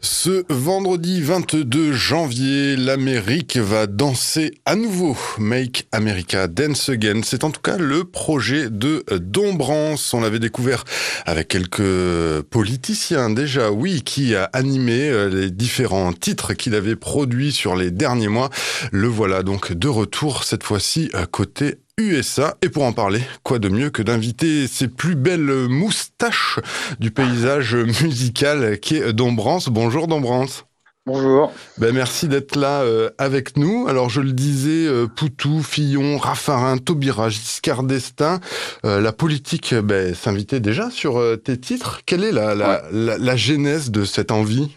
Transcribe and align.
Ce 0.00 0.44
vendredi 0.48 1.20
22 1.22 1.92
janvier, 1.92 2.76
l'Amérique 2.76 3.56
va 3.56 3.88
danser 3.88 4.52
à 4.64 4.76
nouveau. 4.76 5.16
Make 5.38 5.88
America 5.90 6.46
Dance 6.46 6.88
Again. 6.88 7.22
C'est 7.24 7.42
en 7.42 7.50
tout 7.50 7.60
cas 7.60 7.78
le 7.78 8.04
projet 8.04 8.70
de 8.70 9.04
Dombrance. 9.10 10.14
On 10.14 10.20
l'avait 10.20 10.38
découvert 10.38 10.84
avec 11.26 11.48
quelques 11.48 12.42
politiciens 12.42 13.28
déjà, 13.30 13.72
oui, 13.72 14.02
qui 14.02 14.36
a 14.36 14.44
animé 14.52 15.08
euh, 15.08 15.28
les 15.28 15.50
différents 15.50 16.12
titres 16.12 16.54
qu'il 16.54 16.76
avait 16.76 16.96
produits 16.96 17.50
sur 17.50 17.74
les 17.74 17.90
derniers 17.90 18.28
mois. 18.28 18.50
Le 18.92 19.08
voilà 19.08 19.42
donc 19.42 19.72
de 19.72 19.88
retour, 19.88 20.44
cette 20.44 20.62
fois-ci 20.62 21.10
côté 21.32 21.78
USA. 21.98 22.56
Et 22.62 22.68
pour 22.68 22.84
en 22.84 22.92
parler, 22.92 23.20
quoi 23.42 23.58
de 23.58 23.68
mieux 23.68 23.90
que 23.90 24.02
d'inviter 24.02 24.66
ces 24.66 24.88
plus 24.88 25.16
belles 25.16 25.68
moustaches 25.68 26.60
du 27.00 27.10
paysage 27.10 27.74
musical 28.02 28.78
qui 28.78 28.96
est 28.96 29.12
Dombrance. 29.12 29.68
Bonjour 29.68 30.06
Dombrance. 30.06 30.64
Bonjour. 31.08 31.52
Ben 31.78 31.94
merci 31.94 32.28
d'être 32.28 32.54
là 32.54 32.82
euh, 32.82 33.08
avec 33.16 33.56
nous. 33.56 33.88
Alors 33.88 34.10
je 34.10 34.20
le 34.20 34.32
disais, 34.32 34.86
euh, 34.86 35.06
Poutou, 35.06 35.62
Fillon, 35.62 36.18
Raffarin, 36.18 36.76
Taubira, 36.76 37.30
Giscard 37.30 37.82
d'Estaing, 37.82 38.40
euh, 38.84 39.00
la 39.00 39.12
politique 39.12 39.74
ben, 39.74 40.14
s'invitait 40.14 40.60
déjà 40.60 40.90
sur 40.90 41.22
tes 41.42 41.58
titres. 41.58 42.02
Quelle 42.04 42.24
est 42.24 42.32
la, 42.32 42.54
la, 42.54 42.82
la, 42.92 43.36
genèse 43.36 43.90
de 43.90 44.04
cette 44.04 44.30
envie? 44.30 44.76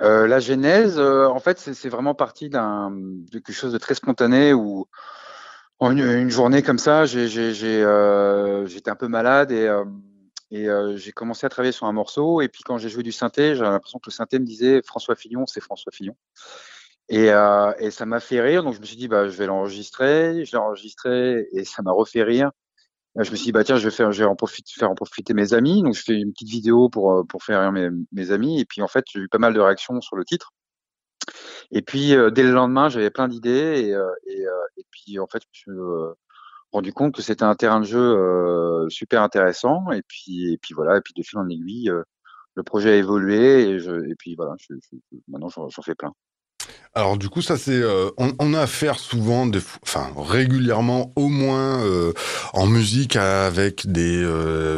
La 0.00 0.40
genèse, 0.40 0.98
en 0.98 1.38
fait, 1.38 1.60
c'est 1.60 1.88
vraiment 1.88 2.14
parti 2.14 2.48
d'un 2.48 2.90
de 2.90 3.38
quelque 3.38 3.52
chose 3.52 3.72
de 3.72 3.78
très 3.78 3.94
spontané 3.94 4.52
où 4.52 4.88
une, 5.80 5.98
une, 5.98 6.30
journée 6.30 6.62
comme 6.62 6.78
ça, 6.78 7.04
euh, 7.04 8.66
j'étais 8.66 8.90
un 8.90 8.96
peu 8.96 9.08
malade 9.08 9.52
et, 9.52 9.66
euh, 9.66 9.84
euh, 10.52 10.96
j'ai 10.96 11.12
commencé 11.12 11.44
à 11.44 11.48
travailler 11.48 11.72
sur 11.72 11.86
un 11.86 11.92
morceau. 11.92 12.40
Et 12.40 12.48
puis 12.48 12.62
quand 12.62 12.78
j'ai 12.78 12.88
joué 12.88 13.02
du 13.02 13.12
synthé, 13.12 13.54
j'ai 13.54 13.62
l'impression 13.62 13.98
que 13.98 14.08
le 14.08 14.12
synthé 14.12 14.38
me 14.38 14.46
disait 14.46 14.80
François 14.82 15.16
Fillon, 15.16 15.46
c'est 15.46 15.60
François 15.60 15.92
Fillon. 15.92 16.16
Et, 17.08 17.26
et 17.78 17.90
ça 17.90 18.04
m'a 18.06 18.18
fait 18.20 18.40
rire, 18.40 18.64
donc 18.64 18.74
je 18.74 18.80
me 18.80 18.84
suis 18.84 18.96
dit 18.96 19.06
bah 19.06 19.28
je 19.28 19.36
vais 19.36 19.46
l'enregistrer. 19.46 20.44
Je 20.44 20.52
l'ai 20.52 20.58
enregistré 20.58 21.46
et 21.52 21.64
ça 21.64 21.82
m'a 21.82 21.92
refait 21.92 22.22
rire. 22.22 22.50
Je 23.16 23.30
me 23.30 23.36
suis 23.36 23.46
dit 23.46 23.52
bah 23.52 23.64
tiens 23.64 23.76
je 23.76 23.88
vais 23.88 23.94
faire, 23.94 24.30
en 24.30 24.36
profiter, 24.94 25.34
mes 25.34 25.52
amis. 25.54 25.82
Donc 25.82 25.94
je 25.94 26.02
fais 26.02 26.14
une 26.14 26.32
petite 26.32 26.48
vidéo 26.48 26.88
pour 26.88 27.26
faire 27.44 27.60
rire 27.60 27.92
mes 28.12 28.30
amis. 28.32 28.60
Et 28.60 28.64
puis 28.64 28.82
en 28.82 28.88
fait 28.88 29.04
j'ai 29.12 29.20
eu 29.20 29.28
pas 29.28 29.38
mal 29.38 29.54
de 29.54 29.60
réactions 29.60 30.00
sur 30.00 30.16
le 30.16 30.24
titre. 30.24 30.52
Et 31.72 31.82
puis, 31.82 32.14
euh, 32.14 32.30
dès 32.30 32.42
le 32.42 32.52
lendemain, 32.52 32.88
j'avais 32.88 33.10
plein 33.10 33.28
d'idées. 33.28 33.86
Et, 33.86 33.94
euh, 33.94 34.06
euh, 34.28 34.82
puis, 34.90 35.18
en 35.18 35.26
fait, 35.26 35.42
je 35.52 35.70
me 35.70 35.76
suis 35.76 36.14
rendu 36.72 36.92
compte 36.92 37.14
que 37.14 37.22
c'était 37.22 37.44
un 37.44 37.54
terrain 37.54 37.80
de 37.80 37.86
jeu 37.86 38.88
super 38.88 39.22
intéressant. 39.22 39.90
Et 39.92 40.02
puis, 40.06 40.52
et 40.52 40.58
puis 40.58 40.74
voilà. 40.74 40.98
Et 40.98 41.00
puis, 41.00 41.14
de 41.16 41.22
fil 41.22 41.38
en 41.38 41.48
aiguille, 41.48 41.90
le 42.54 42.62
projet 42.62 42.90
a 42.92 42.96
évolué. 42.96 43.70
Et, 43.70 44.14
puis, 44.18 44.36
voilà, 44.36 44.54
maintenant, 45.28 45.48
j'en 45.48 45.82
fais 45.82 45.94
plein. 45.94 46.12
Alors 46.94 47.18
du 47.18 47.28
coup, 47.28 47.42
ça 47.42 47.58
c'est, 47.58 47.82
on, 48.16 48.54
a 48.54 48.60
affaire 48.60 48.98
souvent, 48.98 49.48
enfin 49.82 50.10
régulièrement, 50.16 51.12
au 51.14 51.28
moins 51.28 51.84
en 52.54 52.66
musique, 52.66 53.16
avec 53.16 53.86
des 53.86 54.24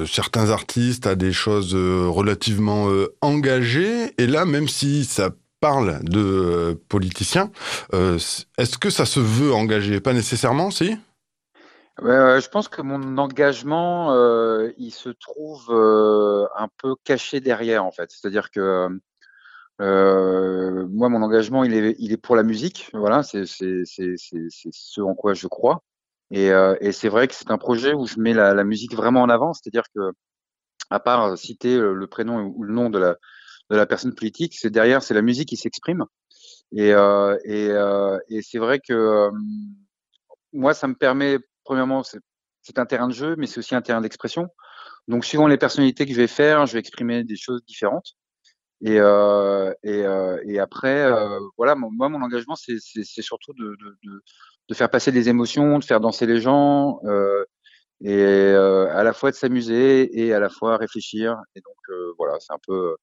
certains 0.06 0.50
artistes 0.50 1.06
à 1.06 1.14
des 1.14 1.32
choses 1.32 1.74
relativement 1.74 2.88
engagées. 3.22 4.12
Et 4.18 4.26
là, 4.26 4.44
même 4.44 4.68
si 4.68 5.04
ça 5.04 5.30
parle 5.60 6.02
de 6.04 6.20
euh, 6.20 6.74
politiciens, 6.88 7.50
euh, 7.92 8.16
est-ce 8.58 8.78
que 8.78 8.90
ça 8.90 9.06
se 9.06 9.20
veut 9.20 9.52
engagé? 9.52 10.00
Pas 10.00 10.12
nécessairement, 10.12 10.70
si? 10.70 10.96
Je 12.00 12.48
pense 12.48 12.68
que 12.68 12.80
mon 12.80 13.18
engagement, 13.18 14.14
euh, 14.14 14.70
il 14.78 14.92
se 14.92 15.08
trouve 15.08 15.72
un 15.72 16.68
peu 16.80 16.94
caché 17.02 17.40
derrière, 17.40 17.84
en 17.84 17.90
fait. 17.90 18.10
C'est-à-dire 18.12 18.50
que 18.52 18.88
moi, 19.80 21.08
mon 21.08 21.22
engagement, 21.22 21.64
il 21.64 21.74
est, 21.74 22.16
pour 22.16 22.36
la 22.36 22.44
musique. 22.44 22.88
Voilà, 22.92 23.24
c'est 23.24 23.46
ce 23.46 25.00
en 25.00 25.14
quoi 25.16 25.34
je 25.34 25.48
crois. 25.48 25.82
Et, 26.30 26.52
et 26.80 26.92
c'est 26.92 27.08
vrai 27.08 27.26
que 27.26 27.34
c'est 27.34 27.50
un 27.50 27.58
projet 27.58 27.94
où 27.94 28.06
je 28.06 28.20
mets 28.20 28.32
la, 28.32 28.54
la 28.54 28.62
musique 28.62 28.94
vraiment 28.94 29.22
en 29.22 29.28
avant. 29.28 29.52
C'est-à-dire 29.52 29.84
que, 29.92 30.12
à 30.90 31.00
part 31.00 31.36
citer 31.36 31.76
le 31.76 32.06
prénom 32.06 32.52
ou 32.54 32.62
le 32.62 32.72
nom 32.72 32.90
de 32.90 32.98
la, 33.00 33.16
de 33.70 33.76
la 33.76 33.86
personne 33.86 34.14
politique, 34.14 34.54
c'est 34.56 34.70
derrière, 34.70 35.02
c'est 35.02 35.14
la 35.14 35.22
musique 35.22 35.48
qui 35.48 35.56
s'exprime. 35.56 36.04
Et, 36.72 36.92
euh, 36.92 37.36
euh, 37.46 38.18
c'est 38.42 38.58
vrai 38.58 38.78
que 38.80 38.92
euh, 38.92 39.30
moi, 40.52 40.74
ça 40.74 40.86
me 40.88 40.94
permet, 40.94 41.38
premièrement, 41.64 42.02
c'est 42.02 42.78
un 42.78 42.86
terrain 42.86 43.08
de 43.08 43.14
jeu, 43.14 43.36
mais 43.36 43.46
c'est 43.46 43.58
aussi 43.58 43.74
un 43.74 43.82
terrain 43.82 44.00
d'expression. 44.00 44.48
Donc, 45.08 45.24
suivant 45.24 45.46
les 45.46 45.56
personnalités 45.58 46.06
que 46.06 46.12
je 46.12 46.18
vais 46.18 46.26
faire, 46.26 46.66
je 46.66 46.74
vais 46.74 46.80
exprimer 46.80 47.24
des 47.24 47.36
choses 47.36 47.62
différentes. 47.66 48.14
Et, 48.82 48.98
après, 50.58 51.10
voilà, 51.56 51.74
moi, 51.74 52.08
mon 52.08 52.22
engagement, 52.22 52.56
c'est 52.56 52.78
surtout 53.22 53.52
de, 53.54 53.76
de, 54.68 54.74
faire 54.74 54.90
passer 54.90 55.12
des 55.12 55.28
émotions, 55.28 55.78
de 55.78 55.84
faire 55.84 56.00
danser 56.00 56.26
les 56.26 56.40
gens, 56.40 57.00
et 58.02 58.52
à 58.52 59.02
la 59.02 59.12
fois 59.14 59.30
de 59.30 59.36
s'amuser 59.36 60.20
et 60.20 60.34
à 60.34 60.40
la 60.40 60.50
fois 60.50 60.76
réfléchir. 60.76 61.38
Et 61.54 61.60
donc, 61.60 61.76
voilà, 62.18 62.36
c'est 62.40 62.52
un 62.52 62.60
peu 62.66 62.96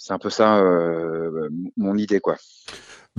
c'est 0.00 0.14
un 0.14 0.18
peu 0.18 0.30
ça 0.30 0.56
euh, 0.56 1.50
mon 1.76 1.94
idée, 1.96 2.20
quoi. 2.20 2.36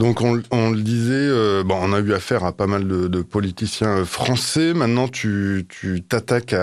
Donc 0.02 0.22
on, 0.22 0.42
on, 0.50 0.72
le 0.72 0.82
disait, 0.82 1.14
euh, 1.14 1.64
bon, 1.64 1.78
on 1.80 1.94
a 1.94 2.00
eu 2.00 2.12
affaire 2.14 2.44
à 2.44 2.54
pas 2.54 2.66
mal 2.66 2.88
de, 2.88 3.08
de 3.08 3.22
politiciens 3.22 4.00
euh, 4.00 4.04
français. 4.04 4.74
Maintenant, 4.74 5.08
tu 5.08 5.68
t'attaques 6.10 6.56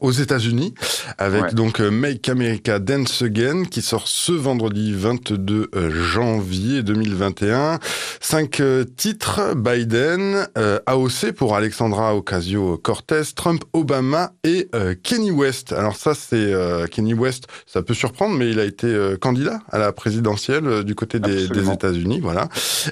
aux 0.00 0.12
États-Unis 0.12 0.72
avec 1.18 1.52
donc 1.54 1.80
euh, 1.80 1.90
Make 1.90 2.28
America 2.28 2.78
Dance 2.78 3.22
Again 3.22 3.64
qui 3.64 3.82
sort 3.82 4.06
ce 4.06 4.30
vendredi 4.30 4.94
22 4.94 5.68
janvier 5.90 6.84
2021. 6.84 7.80
Cinq 8.20 8.62
titres 8.96 9.56
Biden, 9.56 10.46
AOC 10.86 11.32
pour 11.32 11.56
Alexandra 11.56 12.14
Ocasio-Cortez, 12.14 13.22
Trump, 13.34 13.64
Obama 13.72 14.30
et 14.44 14.68
Kenny 15.02 15.32
West. 15.32 15.72
Alors 15.72 15.96
ça, 15.96 16.14
c'est 16.14 16.52
Kenny 16.92 17.14
West. 17.14 17.48
Ça 17.66 17.82
peut 17.82 17.94
surprendre, 17.94 18.36
mais 18.36 18.48
il 18.48 18.60
a 18.60 18.64
été 18.64 19.16
candidat 19.20 19.58
à 19.72 19.78
la 19.78 19.92
présidentielle 19.92 20.84
du 20.84 20.94
côté 20.94 21.18
des, 21.18 21.48
des 21.48 21.70
États-Unis. 21.70 22.20
Voilà. 22.20 22.48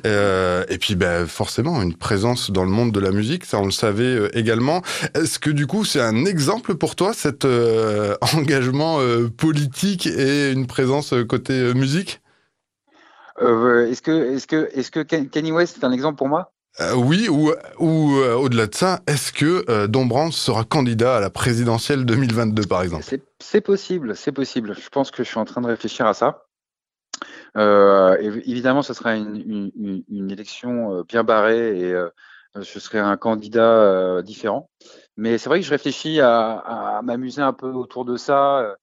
Euh, 0.06 0.64
et 0.68 0.78
puis, 0.78 0.94
ben, 0.94 1.26
forcément, 1.26 1.82
une 1.82 1.94
présence 1.94 2.50
dans 2.50 2.64
le 2.64 2.70
monde 2.70 2.92
de 2.92 3.00
la 3.00 3.10
musique, 3.10 3.44
ça 3.44 3.58
on 3.58 3.64
le 3.64 3.70
savait 3.70 4.04
euh, 4.04 4.38
également. 4.38 4.82
Est-ce 5.14 5.38
que 5.38 5.50
du 5.50 5.66
coup, 5.66 5.84
c'est 5.84 6.00
un 6.00 6.24
exemple 6.24 6.74
pour 6.74 6.96
toi, 6.96 7.12
cet 7.12 7.44
euh, 7.44 8.16
engagement 8.34 8.98
politique 9.36 10.06
et 10.06 10.50
une 10.50 10.66
présence 10.66 11.14
côté 11.28 11.74
musique? 11.74 12.20
Est-ce 13.40 14.02
que, 14.02 14.34
est-ce 14.34 14.46
que, 14.46 14.70
est-ce 14.74 14.90
que 14.90 15.00
Kanye 15.00 15.52
West 15.52 15.78
est 15.78 15.84
un 15.84 15.92
exemple 15.92 16.16
pour 16.16 16.28
moi? 16.28 16.52
Oui, 16.96 17.28
ou, 17.28 17.52
ou 17.78 18.16
au-delà 18.16 18.66
de 18.66 18.74
ça, 18.74 19.00
est-ce 19.06 19.32
que 19.32 19.86
Dombrance 19.86 20.36
sera 20.36 20.64
candidat 20.64 21.16
à 21.16 21.20
la 21.20 21.30
présidentielle 21.30 22.04
2022, 22.04 22.62
par 22.66 22.82
exemple? 22.82 23.04
C'est 23.40 23.60
possible, 23.60 24.16
c'est 24.16 24.32
possible. 24.32 24.76
Je 24.80 24.88
pense 24.88 25.10
que 25.10 25.22
je 25.22 25.28
suis 25.28 25.38
en 25.38 25.44
train 25.44 25.60
de 25.60 25.66
réfléchir 25.66 26.06
à 26.06 26.14
ça. 26.14 26.44
Euh, 27.56 28.16
évidemment, 28.20 28.82
ce 28.82 28.94
sera 28.94 29.16
une, 29.16 29.70
une, 29.76 30.04
une, 30.08 30.30
élection 30.30 30.98
euh, 30.98 31.02
bien 31.04 31.22
barrée 31.22 31.78
et 31.78 31.92
euh, 31.92 32.10
je 32.56 32.78
serai 32.78 32.98
un 32.98 33.16
candidat 33.16 33.62
euh, 33.62 34.22
différent. 34.22 34.70
Mais 35.16 35.38
c'est 35.38 35.48
vrai 35.48 35.60
que 35.60 35.66
je 35.66 35.70
réfléchis 35.70 36.20
à, 36.20 36.58
à 36.58 37.02
m'amuser 37.02 37.42
un 37.42 37.52
peu 37.52 37.68
autour 37.68 38.04
de 38.04 38.16
ça 38.16 38.76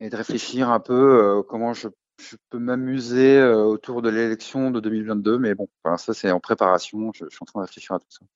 et 0.00 0.10
de 0.10 0.16
réfléchir 0.16 0.70
un 0.70 0.80
peu 0.80 1.42
comment 1.48 1.72
je, 1.74 1.88
je 2.20 2.36
peux 2.50 2.58
m'amuser 2.58 3.40
autour 3.42 4.02
de 4.02 4.10
l'élection 4.10 4.72
de 4.72 4.80
2022. 4.80 5.38
Mais 5.38 5.54
bon, 5.54 5.68
ça 5.96 6.12
c'est 6.14 6.30
en 6.32 6.40
préparation. 6.40 7.12
Je, 7.14 7.26
je, 7.26 7.30
suis 7.30 7.38
en 7.42 7.46
train 7.46 7.60
de 7.60 7.66
réfléchir 7.66 7.94
à 7.94 8.00
tout 8.00 8.06
ça. 8.10 8.26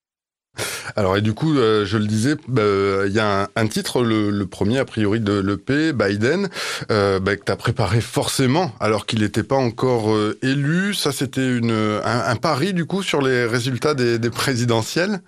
Alors 0.97 1.17
et 1.17 1.21
du 1.21 1.35
coup, 1.35 1.57
euh, 1.57 1.85
je 1.85 1.99
le 1.99 2.07
disais, 2.07 2.37
bah, 2.49 2.63
il 3.07 3.13
y 3.13 3.19
a 3.19 3.49
un, 3.57 3.67
titre, 3.67 4.03
le, 4.03 4.45
premier 4.45 4.79
a 4.79 4.85
priori 4.85 5.21
de 5.21 5.33
l'EP, 5.33 5.93
Biden, 5.93 6.49
euh, 6.91 7.19
bah, 7.19 7.37
que 7.37 7.45
tu 7.45 7.53
as 7.53 7.57
préparé 7.57 8.01
forcément 8.01 8.73
alors 8.81 9.07
qu'il 9.07 9.21
n'était 9.21 9.43
pas 9.43 9.57
encore 9.57 10.13
euh, 10.13 10.39
élu. 10.43 10.95
Ça, 10.95 11.13
c'était 11.13 11.61
un, 11.63 12.37
pari 12.37 12.75
du 12.75 12.85
coup 12.85 13.03
sur 13.03 13.23
les 13.23 13.47
résultats 13.47 13.95
des, 13.95 14.31
présidentielles? 14.31 15.21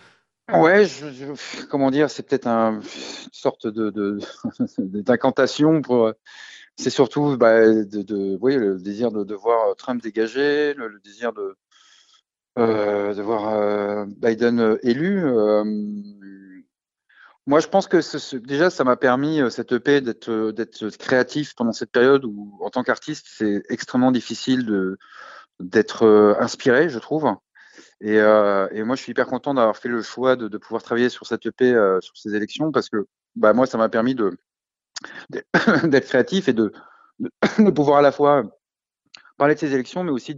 Ouais, 0.53 0.87
comment 1.71 1.91
dire, 1.91 2.09
c'est 2.09 2.23
peut-être 2.23 2.47
une 2.47 2.81
sorte 3.33 3.67
de 3.67 4.19
d'incantation 4.79 5.83
pour. 5.83 6.13
C'est 6.79 6.91
surtout 6.91 7.39
bah, 7.39 7.61
de, 7.67 8.39
le 8.39 8.79
désir 8.79 9.11
de, 9.11 9.35
voir 9.35 9.75
Trump 9.77 10.03
dégagé, 10.03 10.75
le 10.75 11.01
désir 11.03 11.33
de 11.33 11.41
euh, 11.41 11.57
de 12.57 13.23
voir 13.23 13.55
euh, 13.55 14.07
Biden 14.07 14.61
euh, 14.61 14.79
élu. 14.83 15.23
moi, 17.47 17.61
je 17.61 17.69
pense 17.69 17.87
que 17.87 18.01
ce, 18.01 18.37
déjà, 18.37 18.71
ça 18.71 18.85
m'a 18.85 18.97
permis 18.97 19.41
cette 19.51 19.73
EP 19.73 20.01
d'être 20.01 20.51
d'être 20.51 20.89
créatif 20.99 21.55
pendant 21.55 21.73
cette 21.73 21.91
période 21.91 22.25
où, 22.25 22.59
en 22.61 22.71
tant 22.71 22.83
qu'artiste, 22.83 23.27
c'est 23.29 23.63
extrêmement 23.69 24.13
difficile 24.13 24.97
d'être 25.61 26.37
inspiré, 26.41 26.89
je 26.89 26.99
trouve. 26.99 27.37
Et, 28.01 28.19
euh, 28.19 28.69
et, 28.73 28.83
moi, 28.83 28.97
je 28.97 29.03
suis 29.03 29.13
hyper 29.13 29.27
content 29.27 29.55
d'avoir 29.55 29.77
fait 29.77 29.89
le 29.89 30.03
choix 30.03 30.37
de, 30.37 30.49
de, 30.49 30.59
pouvoir 30.59 30.83
travailler 30.83 31.09
sur 31.09 31.27
cette 31.27 31.47
EP, 31.47 31.73
euh, 31.73 32.01
sur 32.01 32.17
ces 32.17 32.35
élections, 32.35 32.71
parce 32.71 32.89
que 32.91 33.07
bah, 33.37 33.53
moi, 33.53 33.67
ça 33.67 33.79
m'a 33.79 33.89
permis 33.89 34.15
d'être 35.31 36.07
créatif 36.07 36.49
et 36.49 36.53
de, 36.53 36.73
de, 37.19 37.71
pouvoir 37.71 37.99
à 37.99 38.03
la 38.03 38.13
fois 38.13 38.43
parler 39.37 39.55
de 39.55 39.61
ces 39.61 39.73
élections, 39.75 40.05
mais 40.05 40.11
aussi 40.11 40.37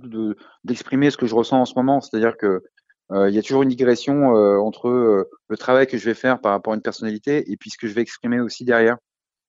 d'exprimer 0.65 1.11
ce 1.11 1.17
que 1.17 1.27
je 1.27 1.35
ressens 1.35 1.61
en 1.61 1.65
ce 1.65 1.75
moment. 1.77 2.01
C'est-à-dire 2.01 2.37
que 2.37 2.63
il 3.11 3.31
y 3.31 3.39
a 3.39 3.43
toujours 3.43 3.63
une 3.63 3.71
digression 3.71 4.35
entre 4.35 5.27
le 5.49 5.57
travail 5.57 5.87
que 5.87 5.97
je 5.97 6.05
vais 6.05 6.15
faire 6.15 6.41
par 6.43 6.53
rapport 6.53 6.75
à 6.75 6.77
une 6.77 6.83
personnalité 6.83 7.51
et 7.51 7.57
puis 7.57 7.71
ce 7.71 7.79
que 7.79 7.89
je 7.89 7.95
vais 7.95 8.03
exprimer 8.03 8.39
aussi 8.41 8.67
derrière. 8.67 8.99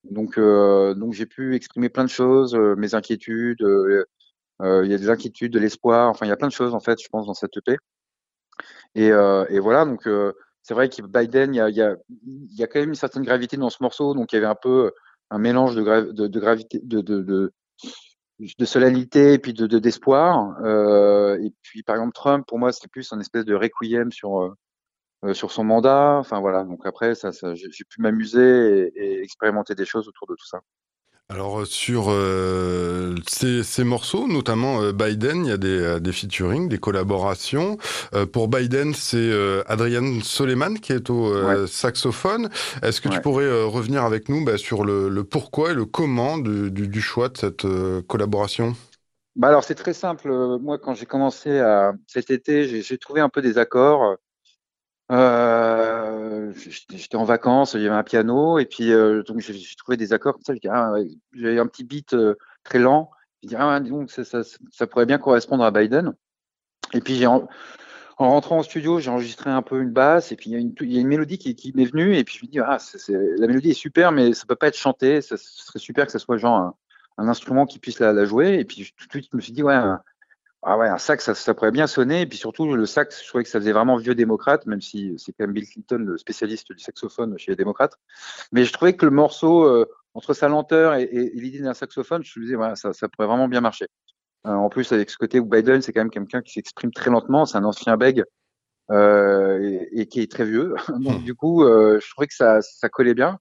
Donc, 0.10 0.40
donc 0.40 1.13
j'ai 1.13 1.25
pu 1.25 1.56
exprimer 1.56 1.90
plein 1.90 2.06
de 2.06 2.10
choses, 2.10 2.56
mes 2.56 2.96
inquiétudes. 2.96 3.60
il 3.60 4.88
y 4.88 4.94
a 4.94 4.98
des 4.98 5.10
inquiétudes, 5.10 5.51
de 5.51 5.60
l'espoir. 5.60 6.10
Enfin, 6.10 6.25
il 6.25 6.30
y 6.30 6.31
a 6.31 6.38
plein 6.38 6.48
de 6.48 6.54
choses 6.54 6.74
en 6.74 6.80
fait, 6.80 7.01
je 7.04 7.10
pense, 7.10 7.25
dans 7.25 7.34
cette 7.34 7.57
EP. 7.57 7.75
Et, 8.96 9.07
et 9.07 9.60
voilà. 9.60 9.84
Donc, 9.84 10.07
c'est 10.63 10.74
vrai 10.74 10.88
que 10.88 11.01
Biden, 11.01 11.54
il 11.54 11.57
y 11.57 11.62
a, 11.62 11.69
y, 11.69 11.81
a, 11.81 12.68
quand 12.68 12.80
même 12.80 12.90
une 12.90 12.96
certaine 12.96 13.24
gravité 13.24 13.57
dans 13.57 13.69
ce 13.69 13.81
morceau. 13.81 14.13
Donc, 14.13 14.31
il 14.31 14.36
y 14.36 14.38
avait 14.38 14.48
un 14.48 14.56
peu 14.56 14.92
un 15.31 15.40
mélange 15.40 15.75
de, 15.75 16.12
de, 16.12 16.40
gravité, 16.40 16.80
de, 16.84 17.51
de, 18.39 18.65
solennité 18.65 19.33
et 19.33 19.39
puis 19.39 19.53
de 19.53 19.68
d'espoir. 19.80 20.57
Euh, 20.63 21.38
et 21.41 21.53
puis 21.62 21.83
par 21.83 21.95
exemple 21.95 22.13
Trump, 22.13 22.45
pour 22.47 22.59
moi, 22.59 22.71
c'était 22.71 22.88
plus 22.88 23.12
un 23.13 23.19
espèce 23.19 23.45
de 23.45 23.56
requiem 23.56 24.12
sur 24.12 24.41
euh, 24.41 24.56
euh, 25.25 25.33
sur 25.33 25.51
son 25.51 25.63
mandat. 25.63 26.18
Enfin 26.19 26.39
voilà. 26.39 26.63
Donc 26.63 26.86
après, 26.86 27.15
ça, 27.15 27.31
ça 27.31 27.53
j'ai 27.56 27.83
pu 27.89 28.01
m'amuser 28.01 28.91
et, 28.95 29.24
expérimenter 29.24 29.75
des 29.75 29.86
choses 29.86 30.07
autour 30.07 30.27
de 30.27 30.36
tout 30.36 30.47
ça. 30.47 30.62
Alors 31.31 31.67
sur 31.67 32.05
euh, 32.09 33.13
ces, 33.27 33.61
ces, 33.61 33.83
morceaux, 33.83 34.27
notamment 34.27 34.81
euh, 34.81 34.91
Biden, 34.91 35.45
il 35.45 35.49
y 35.49 35.51
a 35.51 35.57
des, 35.57 35.67
euh, 35.67 35.99
des 35.99 36.11
featuring, 36.11 36.67
des 36.67 36.79
collaborations. 36.79 37.77
Euh, 38.15 38.25
pour 38.25 38.47
Biden, 38.47 38.95
c'est 38.95 39.31
Adrian 39.67 40.21
Soleiman 40.23 40.79
qui 40.79 40.91
est 40.91 41.11
au 41.11 41.31
ouais. 41.31 41.67
saxophone. 41.67 42.49
Est-ce 42.81 42.99
que 42.99 43.09
ouais. 43.09 43.15
tu 43.15 43.21
pourrais 43.21 43.63
revenir 43.63 44.03
avec 44.05 44.27
nous 44.27 44.43
bah, 44.43 44.57
sur 44.57 44.83
le, 44.83 45.07
le, 45.07 45.23
pourquoi 45.23 45.69
et 45.71 45.73
le 45.75 45.85
comment 45.85 46.39
du, 46.39 46.71
du, 46.71 46.87
du 46.87 47.01
choix 47.01 47.29
de 47.29 47.37
cette 47.37 47.67
collaboration? 48.07 48.73
Bah 49.35 49.49
alors 49.49 49.63
c'est 49.63 49.75
très 49.75 49.93
simple. 49.93 50.31
Moi, 50.59 50.79
quand 50.79 50.95
j'ai 50.95 51.05
commencé 51.05 51.59
à, 51.59 51.93
cet 52.07 52.31
été, 52.31 52.81
j'ai 52.81 52.97
trouvé 52.97 53.21
un 53.21 53.29
peu 53.29 53.43
des 53.43 53.59
accords. 53.59 54.17
Euh, 55.11 56.53
j'étais 56.56 57.15
en 57.15 57.23
vacances, 57.23 57.73
il 57.73 57.81
y 57.81 57.88
avait 57.88 57.95
un 57.95 58.03
piano, 58.03 58.59
et 58.59 58.65
puis 58.65 58.91
euh, 58.91 59.23
donc 59.23 59.39
j'ai 59.39 59.59
trouvé 59.75 59.97
des 59.97 60.13
accords 60.13 60.33
comme 60.33 60.44
ça. 60.44 60.53
J'ai 60.53 60.69
ah, 60.69 60.94
un 61.61 61.67
petit 61.67 61.83
beat 61.83 62.13
euh, 62.13 62.35
très 62.63 62.79
lent. 62.79 63.09
J'ai 63.41 63.50
dit, 63.50 63.56
ah, 63.57 63.79
donc 63.79 64.11
ça, 64.11 64.23
ça, 64.23 64.41
ça, 64.71 64.88
pourrait 64.88 65.06
bien 65.07 65.17
correspondre 65.17 65.63
à 65.63 65.71
Biden. 65.71 66.13
Et 66.94 67.01
puis 67.01 67.25
en, 67.25 67.47
en, 68.17 68.29
rentrant 68.29 68.59
au 68.59 68.63
studio, 68.63 69.00
j'ai 69.00 69.09
enregistré 69.09 69.50
un 69.50 69.63
peu 69.63 69.81
une 69.81 69.91
basse, 69.91 70.31
et 70.31 70.35
puis 70.35 70.51
il 70.51 70.53
y 70.53 70.97
a 70.97 71.00
une, 71.01 71.07
mélodie 71.07 71.39
qui, 71.39 71.71
m'est 71.75 71.85
venue, 71.85 72.15
et 72.15 72.23
puis 72.23 72.38
je 72.38 72.45
me 72.45 72.51
dis, 72.51 72.59
ah, 72.59 72.77
la 73.39 73.47
mélodie 73.47 73.71
est 73.71 73.73
super, 73.73 74.12
mais 74.12 74.33
ça 74.33 74.45
peut 74.45 74.55
pas 74.55 74.67
être 74.67 74.77
chanté. 74.77 75.21
Ça, 75.21 75.38
ce 75.38 75.65
serait 75.65 75.79
super 75.79 76.05
que 76.05 76.12
ce 76.12 76.19
soit 76.19 76.38
genre 76.38 76.75
un, 77.17 77.27
instrument 77.27 77.65
qui 77.65 77.79
puisse 77.79 78.00
la, 78.00 78.13
la, 78.13 78.25
jouer. 78.25 78.59
Et 78.59 78.65
puis 78.65 78.94
tout 78.95 79.07
de 79.07 79.12
suite, 79.12 79.29
je 79.31 79.38
me 79.38 79.41
suis 79.41 79.53
dit, 79.53 79.63
ouais, 79.63 79.75
ah 80.61 80.77
ouais, 80.77 80.88
un 80.88 80.97
sax, 80.97 81.23
ça, 81.23 81.35
ça, 81.35 81.53
pourrait 81.53 81.71
bien 81.71 81.88
sonner. 81.88 82.21
Et 82.21 82.25
puis 82.25 82.38
surtout, 82.38 82.75
le 82.75 82.85
sax, 82.85 83.23
je 83.23 83.27
trouvais 83.27 83.44
que 83.44 83.50
ça 83.50 83.59
faisait 83.59 83.71
vraiment 83.71 83.95
vieux 83.95 84.15
démocrate, 84.15 84.65
même 84.65 84.81
si 84.81 85.13
c'est 85.17 85.31
quand 85.31 85.45
même 85.45 85.53
Bill 85.53 85.67
Clinton, 85.67 86.03
le 86.06 86.17
spécialiste 86.17 86.73
du 86.73 86.79
saxophone 86.79 87.38
chez 87.38 87.51
les 87.51 87.56
démocrates. 87.56 87.95
Mais 88.51 88.65
je 88.65 88.73
trouvais 88.73 88.95
que 88.95 89.06
le 89.06 89.11
morceau, 89.11 89.63
euh, 89.63 89.85
entre 90.13 90.33
sa 90.33 90.50
lenteur 90.50 90.95
et, 90.95 91.03
et, 91.03 91.38
et 91.38 91.39
l'idée 91.39 91.59
d'un 91.59 91.73
saxophone, 91.73 92.23
je 92.23 92.39
me 92.39 92.45
disais, 92.45 92.57
ouais, 92.57 92.75
ça, 92.75 92.91
ça 92.94 93.07
pourrait 93.07 93.27
vraiment 93.27 93.47
bien 93.47 93.61
marcher. 93.61 93.88
Euh, 94.47 94.51
en 94.51 94.69
plus, 94.69 94.91
avec 94.91 95.09
ce 95.09 95.17
côté 95.17 95.39
où 95.39 95.45
Biden, 95.45 95.81
c'est 95.81 95.94
quand 95.94 96.01
même 96.01 96.09
quelqu'un 96.09 96.41
qui 96.41 96.53
s'exprime 96.53 96.91
très 96.91 97.09
lentement, 97.09 97.45
c'est 97.45 97.57
un 97.57 97.63
ancien 97.63 97.97
bègue 97.97 98.23
euh, 98.91 99.59
et, 99.62 100.01
et, 100.01 100.07
qui 100.07 100.21
est 100.21 100.31
très 100.31 100.45
vieux. 100.45 100.75
Donc, 101.00 101.23
du 101.23 101.35
coup, 101.35 101.63
euh, 101.63 102.00
je 102.01 102.09
trouvais 102.12 102.27
que 102.27 102.35
ça, 102.35 102.62
ça 102.62 102.89
collait 102.89 103.13
bien. 103.13 103.39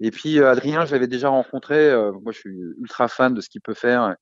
Et 0.00 0.10
puis, 0.10 0.38
euh, 0.38 0.50
Adrien, 0.50 0.84
je 0.86 0.92
l'avais 0.92 1.06
déjà 1.06 1.28
rencontré. 1.28 1.90
Euh, 1.90 2.12
moi, 2.12 2.32
je 2.32 2.38
suis 2.38 2.58
ultra 2.78 3.08
fan 3.08 3.34
de 3.34 3.40
ce 3.40 3.48
qu'il 3.48 3.60
peut 3.60 3.74
faire 3.74 4.14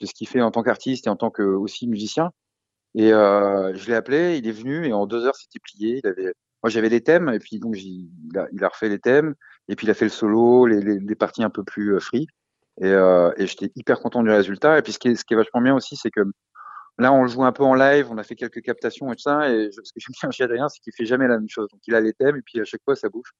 de 0.00 0.06
ce 0.06 0.14
qu'il 0.14 0.28
fait 0.28 0.40
en 0.40 0.50
tant 0.50 0.62
qu'artiste 0.62 1.06
et 1.06 1.10
en 1.10 1.16
tant 1.16 1.30
que 1.30 1.42
aussi 1.42 1.86
musicien. 1.88 2.30
Et 2.94 3.12
euh, 3.12 3.74
je 3.74 3.86
l'ai 3.88 3.94
appelé, 3.94 4.38
il 4.38 4.46
est 4.48 4.52
venu 4.52 4.86
et 4.86 4.92
en 4.92 5.06
deux 5.06 5.24
heures 5.26 5.36
c'était 5.36 5.60
plié. 5.60 6.00
Il 6.02 6.08
avait, 6.08 6.34
moi 6.62 6.70
j'avais 6.70 6.88
des 6.88 7.02
thèmes 7.02 7.28
et 7.28 7.38
puis 7.38 7.58
donc 7.58 7.76
il 7.80 8.10
a, 8.36 8.68
refait 8.68 8.88
les 8.88 8.98
thèmes 8.98 9.34
et 9.68 9.76
puis 9.76 9.86
il 9.86 9.90
a 9.90 9.94
fait 9.94 10.06
le 10.06 10.10
solo, 10.10 10.66
les, 10.66 10.80
les, 10.80 10.98
les 10.98 11.14
parties 11.14 11.44
un 11.44 11.50
peu 11.50 11.62
plus 11.64 11.94
euh, 11.94 12.00
free. 12.00 12.26
Et, 12.80 12.86
euh, 12.86 13.32
et 13.36 13.46
j'étais 13.46 13.72
hyper 13.74 14.00
content 14.00 14.22
du 14.22 14.30
résultat. 14.30 14.78
Et 14.78 14.82
puis 14.82 14.92
ce 14.92 14.98
qui 14.98 15.08
est, 15.08 15.34
vachement 15.34 15.60
bien 15.60 15.74
aussi, 15.74 15.96
c'est 15.96 16.10
que 16.10 16.22
là 16.98 17.12
on 17.12 17.22
le 17.22 17.28
joue 17.28 17.44
un 17.44 17.52
peu 17.52 17.64
en 17.64 17.74
live, 17.74 18.08
on 18.10 18.18
a 18.18 18.22
fait 18.22 18.36
quelques 18.36 18.62
captations 18.62 19.12
et 19.12 19.16
tout 19.16 19.22
ça. 19.22 19.50
Et 19.50 19.70
ce 19.70 19.80
que 19.80 20.00
j'aime 20.00 20.14
bien 20.20 20.30
chez 20.30 20.44
Adrien, 20.44 20.68
c'est 20.68 20.80
qu'il 20.80 20.92
fait 20.96 21.06
jamais 21.06 21.28
la 21.28 21.38
même 21.38 21.48
chose. 21.48 21.68
Donc 21.70 21.80
il 21.86 21.94
a 21.94 22.00
les 22.00 22.14
thèmes 22.14 22.36
et 22.36 22.42
puis 22.42 22.60
à 22.60 22.64
chaque 22.64 22.82
fois 22.84 22.96
ça 22.96 23.08
bouge. 23.08 23.32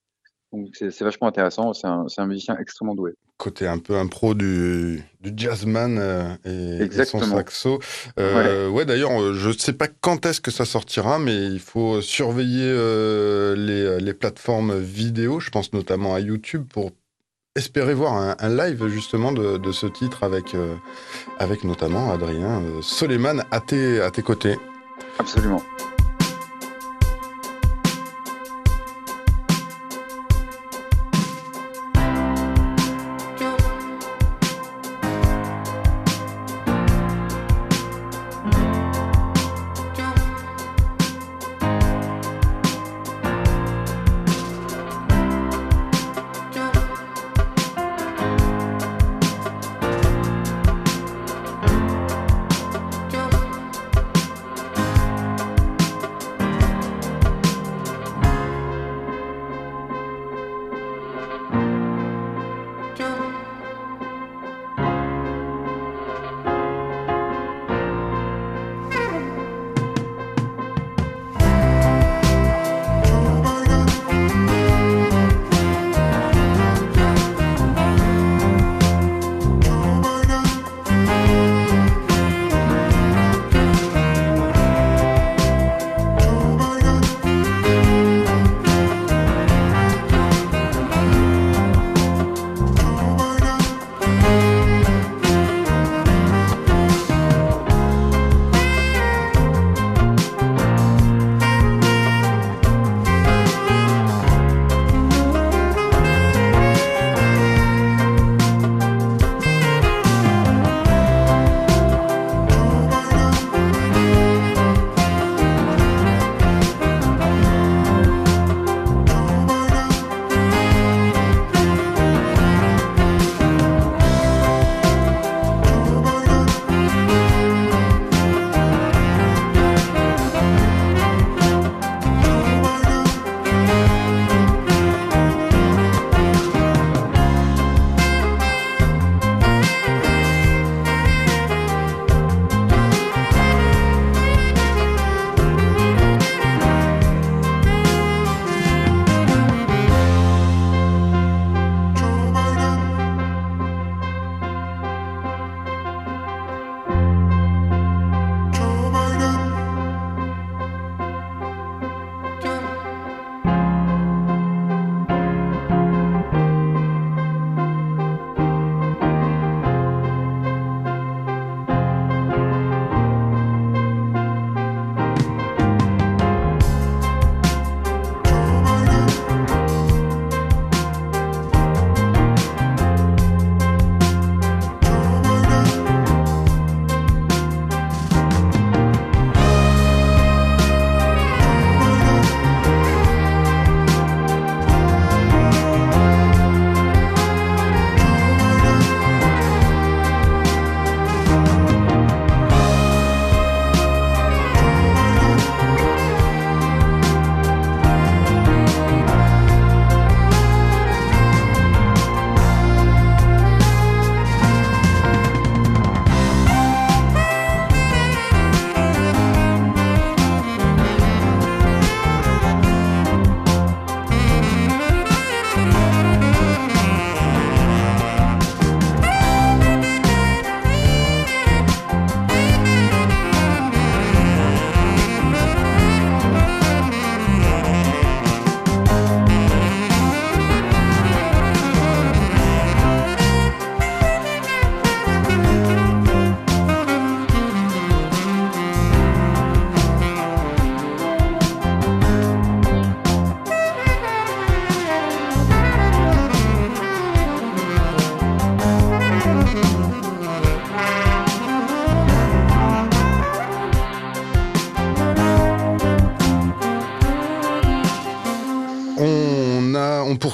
Donc 0.51 0.69
c'est 0.73 1.01
vachement 1.01 1.27
intéressant, 1.27 1.73
c'est 1.73 1.85
un, 1.85 2.07
un, 2.17 2.25
musicien 2.25 2.57
extrêmement 2.59 2.95
doué. 2.95 3.13
Côté 3.37 3.67
un 3.67 3.77
peu 3.77 3.95
un 3.95 4.07
pro 4.07 4.33
du, 4.33 5.03
du 5.21 5.31
jazzman 5.35 5.97
euh, 5.99 6.35
et, 6.43 6.85
et, 6.85 7.05
son 7.05 7.21
saxo. 7.21 7.79
Euh, 8.17 8.67
ouais, 8.67 8.77
ouais 8.77 8.85
d'ailleurs, 8.85 9.21
euh, 9.21 9.33
je 9.33 9.49
ne 9.49 9.53
sais 9.53 9.73
pas 9.73 9.87
quand 9.87 10.25
est-ce 10.25 10.41
que 10.41 10.49
ça 10.49 10.65
sortira, 10.65 11.19
mais 11.19 11.35
il 11.35 11.59
faut 11.59 12.01
surveiller 12.01 12.65
euh, 12.65 13.55
les, 13.55 14.03
les, 14.03 14.13
plateformes 14.15 14.79
vidéo, 14.79 15.39
je 15.39 15.51
pense 15.51 15.71
notamment 15.71 16.15
à 16.15 16.19
YouTube, 16.19 16.65
pour 16.67 16.91
espérer 17.55 17.93
voir 17.93 18.13
un, 18.13 18.35
un 18.39 18.49
live 18.49 18.87
justement 18.87 19.31
de, 19.31 19.57
de, 19.57 19.71
ce 19.71 19.85
titre 19.85 20.23
avec, 20.23 20.55
avec 21.37 21.63
notamment 21.63 22.11
Adrien 22.11 22.63
Soleiman 22.81 23.43
à 23.51 23.59
tes, 23.59 24.01
à 24.01 24.09
tes 24.09 24.23
côtés. 24.23 24.55
Absolument. 25.19 25.61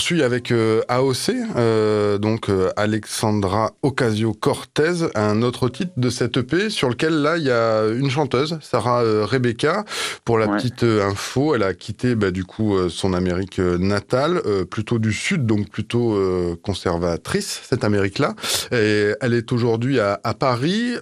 poursuit 0.06 0.22
avec 0.22 0.54
AOC, 0.88 2.20
donc 2.22 2.52
Alexandra 2.76 3.72
Ocasio-Cortez, 3.82 5.08
un 5.16 5.42
autre 5.42 5.68
titre 5.68 5.94
de 5.98 6.12
cette 6.12 6.38
EP 6.38 6.70
sur 6.70 6.90
lequel 6.90 7.24
là 7.24 7.38
il 7.38 7.44
y 7.46 7.50
a 7.50 7.88
une 7.88 8.12
chanteuse, 8.12 8.60
Sarah 8.62 9.02
Rebecca. 9.26 9.84
Pour 10.24 10.38
la 10.38 10.48
petite 10.48 10.84
info, 10.84 11.56
elle 11.56 11.64
a 11.64 11.74
quitté 11.74 12.14
bah, 12.14 12.30
du 12.30 12.46
coup 12.46 12.88
son 12.88 13.14
Amérique 13.14 13.58
natale, 13.58 14.44
plutôt 14.70 15.00
du 15.00 15.12
sud, 15.12 15.48
donc 15.48 15.72
plutôt 15.72 16.16
conservatrice 16.62 17.62
cette 17.68 17.84
Amérique-là. 17.84 18.36
Et 18.72 19.12
elle 19.22 19.34
est 19.34 19.52
aujourd'hui 19.52 20.00
à, 20.00 20.20
Paris. 20.38 20.94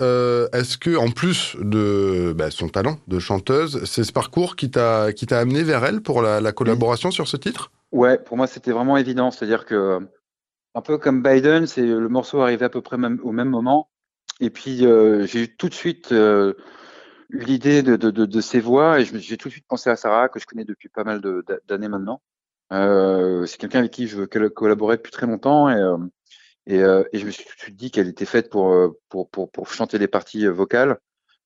Est-ce 0.53 0.77
que 0.77 0.95
en 0.95 1.12
plus 1.12 1.57
de 1.60 2.33
bah, 2.38 2.51
son 2.51 2.69
talent 2.69 2.98
de 3.10 3.19
chanteuse, 3.19 3.81
c'est 3.83 4.05
ce 4.05 4.13
parcours 4.13 4.55
qui 4.55 4.72
t'a 4.72 5.12
qui 5.12 5.25
t'a 5.25 5.39
amené 5.39 5.63
vers 5.63 5.83
elle 5.83 6.00
pour 6.00 6.22
la, 6.22 6.53
collaboration 6.53 7.12
sur 7.12 7.27
ce 7.27 7.36
titre? 7.36 7.69
Ouais, 7.93 8.17
pour 8.17 8.38
moi 8.38 8.47
c'était 8.47 8.71
vraiment 8.71 8.97
évident, 8.97 9.29
c'est-à-dire 9.29 9.65
que 9.65 10.00
un 10.75 10.81
peu 10.81 10.97
comme 10.97 11.21
Biden, 11.21 11.67
c'est 11.67 11.85
le 11.85 12.09
morceau 12.09 12.41
arrivé 12.41 12.65
à 12.65 12.69
peu 12.69 12.81
près 12.81 12.97
même, 12.97 13.19
au 13.23 13.31
même 13.31 13.50
moment, 13.50 13.91
et 14.39 14.50
puis 14.50 14.85
euh, 14.85 15.27
j'ai 15.27 15.47
tout 15.47 15.69
de 15.69 15.75
suite 15.75 16.12
euh, 16.12 16.55
eu 17.29 17.41
l'idée 17.45 17.83
de, 17.83 17.95
de, 17.95 18.41
ses 18.41 18.59
voix, 18.59 19.00
et 19.00 19.05
j'ai 19.05 19.38
tout 19.38 19.47
de 19.47 19.53
suite 19.53 19.67
pensé 19.67 19.91
à 19.91 19.95
Sarah 19.95 20.27
que 20.29 20.39
je 20.39 20.47
connais 20.47 20.65
depuis 20.65 20.89
pas 20.89 21.03
mal 21.03 21.21
d'années 21.67 21.88
maintenant. 21.88 22.21
Euh, 22.71 23.45
c'est 23.45 23.57
quelqu'un 23.59 23.79
avec 23.79 23.91
qui 23.91 24.07
je 24.07 24.17
veux 24.17 24.27
collaborer 24.27 24.97
depuis 24.97 25.12
très 25.12 25.27
longtemps, 25.27 25.69
et, 25.69 25.77
et, 26.67 26.79
je 26.79 27.25
me 27.25 27.31
suis 27.31 27.45
tout 27.45 27.55
de 27.55 27.62
suite 27.62 27.75
dit 27.75 27.91
qu'elle 27.91 28.07
était 28.07 28.25
faite 28.25 28.50
pour, 28.50 28.95
pour 29.09 29.71
chanter 29.71 30.00
les 30.00 30.07
parties 30.07 30.47
vocales. 30.47 30.97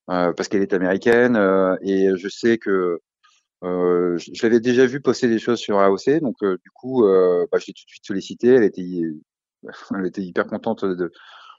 parce 0.08 0.48
qu'elle 0.48 0.62
est 0.62 0.74
américaine 0.74 1.36
et 1.82 2.10
je 2.16 2.30
sais 2.30 2.58
que 2.58 3.01
euh, 3.64 4.18
je, 4.18 4.44
l'avais 4.44 4.60
déjà 4.60 4.86
vu 4.86 5.02
poster 5.02 5.28
des 5.28 5.40
choses 5.40 5.60
sur 5.60 5.80
AOC, 5.80 6.20
donc 6.22 6.36
euh, 6.44 6.58
du 6.64 6.70
coup, 6.72 7.06
euh, 7.06 7.46
bah, 7.52 7.58
je 7.60 7.68
l'ai 7.68 7.74
tout 7.74 7.86
de 7.86 7.90
suite 7.90 8.06
sollicité. 8.06 8.50
Elle 8.50 8.64
était, 8.64 9.02
elle 9.96 10.06
était 10.06 10.22
hyper 10.22 10.48
contente 10.48 10.86
de, 10.86 10.96
de 10.96 11.12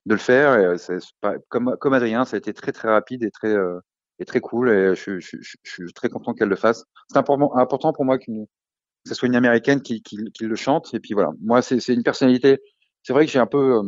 le 0.07 0.17
faire. 0.17 0.59
Et, 0.59 0.99
pas, 1.21 1.35
comme, 1.49 1.77
comme 1.81 1.95
Adrien, 1.95 2.25
ça 2.25 2.37
a 2.37 2.39
été 2.39 2.53
très 2.55 2.73
très 2.73 2.89
rapide 2.89 3.25
et 3.25 3.31
très 3.31 3.55
et 4.21 4.25
très 4.25 4.41
cool. 4.41 4.71
Et 4.71 4.95
je, 4.95 5.19
je, 5.19 5.37
je, 5.41 5.57
suis 5.63 5.93
très 5.93 6.09
content 6.09 6.35
qu'elle 6.35 6.49
le 6.49 6.57
fasse. 6.57 6.85
C'est 7.09 7.19
important, 7.19 7.93
pour 7.93 8.05
moi 8.05 8.19
qu'une 8.19 8.47
que 9.05 9.11
ce 9.11 9.15
soit 9.15 9.29
une 9.29 9.37
américaine 9.37 9.81
qui, 9.81 10.03
qui, 10.03 10.19
qui, 10.35 10.45
le 10.45 10.57
chante. 10.57 10.93
Et 10.95 11.01
puis 11.01 11.15
voilà, 11.15 11.31
moi 11.43 11.63
c'est 11.63 11.79
une 11.89 12.03
personnalité. 12.03 12.59
C'est 13.03 13.13
vrai 13.13 13.27
que 13.27 13.33
j'ai 13.33 13.39
un 13.39 13.47
peu 13.47 13.81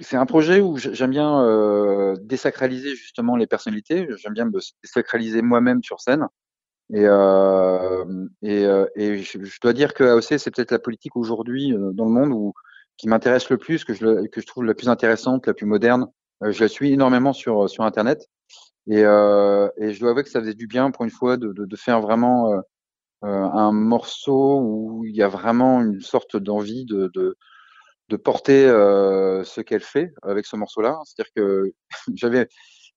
c'est 0.00 0.16
un 0.16 0.26
projet 0.26 0.60
où 0.60 0.76
j'aime 0.76 1.10
bien 1.10 1.42
euh, 1.42 2.14
désacraliser 2.20 2.94
justement 2.94 3.36
les 3.36 3.46
personnalités. 3.46 4.06
J'aime 4.16 4.34
bien 4.34 4.44
me 4.44 4.52
désacraliser 4.82 5.42
moi-même 5.42 5.82
sur 5.82 6.00
scène. 6.00 6.28
Et, 6.92 7.04
euh, 7.06 8.04
et, 8.42 8.64
euh, 8.64 8.86
et 8.94 9.18
je, 9.18 9.60
dois 9.60 9.72
dire 9.72 9.94
que 9.94 10.04
AOC, 10.04 10.38
c'est 10.38 10.50
peut-être 10.50 10.70
la 10.70 10.78
politique 10.78 11.16
aujourd'hui 11.16 11.72
euh, 11.72 11.92
dans 11.92 12.04
le 12.04 12.10
monde 12.10 12.32
où, 12.32 12.52
qui 12.98 13.08
m'intéresse 13.08 13.48
le 13.48 13.56
plus, 13.56 13.84
que 13.84 13.94
je, 13.94 14.26
que 14.26 14.40
je 14.40 14.46
trouve 14.46 14.64
la 14.64 14.74
plus 14.74 14.88
intéressante, 14.88 15.46
la 15.46 15.54
plus 15.54 15.66
moderne. 15.66 16.06
je 16.42 16.60
la 16.60 16.68
suis 16.68 16.92
énormément 16.92 17.32
sur, 17.32 17.68
sur 17.68 17.84
Internet. 17.84 18.28
Et, 18.86 19.00
et 19.00 19.02
je 19.94 19.98
dois 19.98 20.10
avouer 20.10 20.24
que 20.24 20.28
ça 20.28 20.40
faisait 20.40 20.54
du 20.54 20.66
bien 20.66 20.90
pour 20.90 21.04
une 21.04 21.10
fois 21.10 21.38
de, 21.38 21.52
de, 21.54 21.64
de 21.64 21.76
faire 21.76 22.02
vraiment 22.02 22.52
un 23.22 23.72
morceau 23.72 24.60
où 24.60 25.06
il 25.06 25.16
y 25.16 25.22
a 25.22 25.28
vraiment 25.28 25.80
une 25.80 26.02
sorte 26.02 26.36
d'envie 26.36 26.84
de, 26.84 27.10
de 27.14 27.38
de 28.08 28.16
porter 28.16 28.66
euh, 28.66 29.44
ce 29.44 29.60
qu'elle 29.60 29.80
fait 29.80 30.12
avec 30.22 30.46
ce 30.46 30.56
morceau-là. 30.56 30.98
C'est-à-dire 31.04 31.32
que 31.34 31.72
j'avais, 32.14 32.48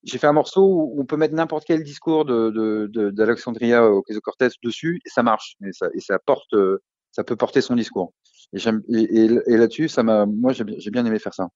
j'ai 0.04 0.18
fait 0.18 0.28
un 0.28 0.34
morceau 0.34 0.64
où 0.64 1.02
on 1.02 1.06
peut 1.06 1.18
mettre 1.18 1.34
n'importe 1.34 1.66
quel 1.66 1.84
discours 1.84 2.26
de, 2.26 2.90
d'Alexandria 3.12 3.82
de, 3.82 3.88
Ocasio-Cortez 3.88 4.50
dessus 4.64 5.00
et 5.06 5.10
ça 5.10 5.24
marche 5.24 5.56
et 5.66 5.72
ça, 5.72 5.88
et 5.94 6.00
ça 6.00 6.20
porte, 6.20 6.54
euh, 6.54 6.82
ça 7.12 7.24
peut 7.24 7.36
porter 7.36 7.62
son 7.62 7.76
discours. 7.76 8.14
Et, 8.54 8.60
et, 8.90 9.26
et, 9.26 9.58
là-dessus, 9.58 9.90
ça 9.90 10.04
m'a, 10.04 10.26
moi, 10.26 10.54
j'ai, 10.54 10.64
bien 10.64 11.06
aimé 11.06 11.20
faire 11.20 11.34
ça. 11.34 11.50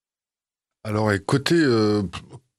Alors, 0.84 1.12
et 1.12 1.20
côté 1.20 1.56
euh, 1.56 2.02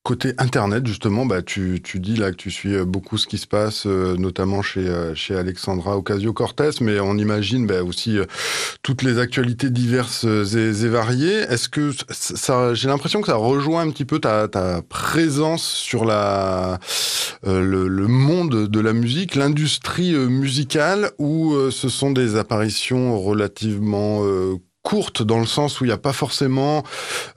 Côté 0.04 0.32
Internet, 0.38 0.84
justement, 0.84 1.26
bah, 1.26 1.42
tu, 1.42 1.80
tu 1.80 2.00
dis 2.00 2.16
là 2.16 2.32
que 2.32 2.36
tu 2.36 2.50
suis 2.50 2.74
euh, 2.74 2.84
beaucoup 2.84 3.18
ce 3.18 3.28
qui 3.28 3.38
se 3.38 3.46
passe, 3.46 3.86
euh, 3.86 4.16
notamment 4.16 4.60
chez, 4.60 4.88
euh, 4.88 5.14
chez 5.14 5.36
Alexandra 5.36 5.96
Ocasio-Cortez, 5.96 6.70
mais 6.80 6.98
on 6.98 7.16
imagine 7.16 7.68
bah, 7.68 7.84
aussi 7.84 8.18
toutes 8.82 9.02
les 9.02 9.20
actualités 9.20 9.70
diverses 9.70 10.24
et, 10.24 10.88
variées. 10.88 11.42
Est-ce 11.48 11.68
que 11.68 11.92
ça, 12.10 12.74
j'ai 12.74 12.88
l'impression 12.88 13.20
que 13.20 13.28
ça 13.28 13.36
rejoint 13.36 13.82
un 13.82 13.90
petit 13.90 14.04
peu 14.04 14.18
ta, 14.18 14.48
ta 14.48 14.82
présence 14.82 15.62
sur 15.62 16.04
la, 16.04 16.80
le, 17.46 17.86
le, 17.86 18.06
monde 18.08 18.66
de 18.66 18.80
la 18.80 18.94
musique, 18.94 19.36
l'industrie 19.36 20.14
musicale, 20.14 21.12
où 21.18 21.54
ce 21.70 21.88
sont 21.88 22.10
des 22.10 22.34
apparitions 22.34 23.20
relativement 23.20 24.22
courte 24.82 25.22
dans 25.22 25.38
le 25.38 25.46
sens 25.46 25.80
où 25.80 25.84
il 25.84 25.88
n'y 25.88 25.92
a 25.92 25.98
pas 25.98 26.12
forcément, 26.12 26.82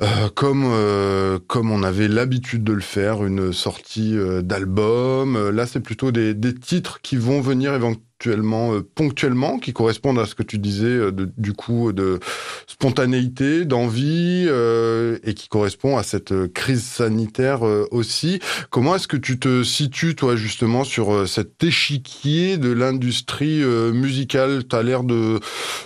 euh, 0.01 0.29
comme 0.33 0.63
euh, 0.65 1.39
comme 1.47 1.71
on 1.71 1.83
avait 1.83 2.07
l'habitude 2.07 2.63
de 2.63 2.73
le 2.73 2.81
faire, 2.81 3.23
une 3.23 3.53
sortie 3.53 4.17
euh, 4.17 4.41
d'album. 4.41 5.49
Là, 5.49 5.65
c'est 5.67 5.79
plutôt 5.79 6.11
des, 6.11 6.33
des 6.33 6.53
titres 6.53 7.01
qui 7.01 7.15
vont 7.15 7.41
venir 7.41 7.73
éventuellement 7.73 8.01
euh, 8.27 8.82
ponctuellement, 8.96 9.60
qui 9.60 9.74
correspondent 9.74 10.20
à 10.20 10.25
ce 10.25 10.36
que 10.36 10.44
tu 10.44 10.58
disais, 10.58 10.86
euh, 10.86 11.12
du 11.38 11.53
coup, 11.53 11.91
de 11.94 12.20
spontanéité, 12.67 13.65
d'envie, 13.65 14.46
euh, 14.48 15.17
et 15.24 15.34
qui 15.34 15.48
correspond 15.48 15.98
à 15.98 16.03
cette 16.03 16.34
crise 16.53 16.84
sanitaire 16.84 17.62
aussi. 17.91 18.39
Comment 18.70 18.96
est-ce 18.96 19.08
que 19.08 19.17
tu 19.17 19.39
te 19.39 19.63
situes, 19.63 20.15
toi, 20.15 20.36
justement, 20.36 20.84
sur 20.84 21.27
cet 21.27 21.63
échiquier 21.63 22.58
de 22.58 22.72
l'industrie 22.72 23.63
musicale? 23.94 24.63
Tu 24.67 24.75
as 24.75 24.84
l'air 24.84 25.03
de, 25.03 25.39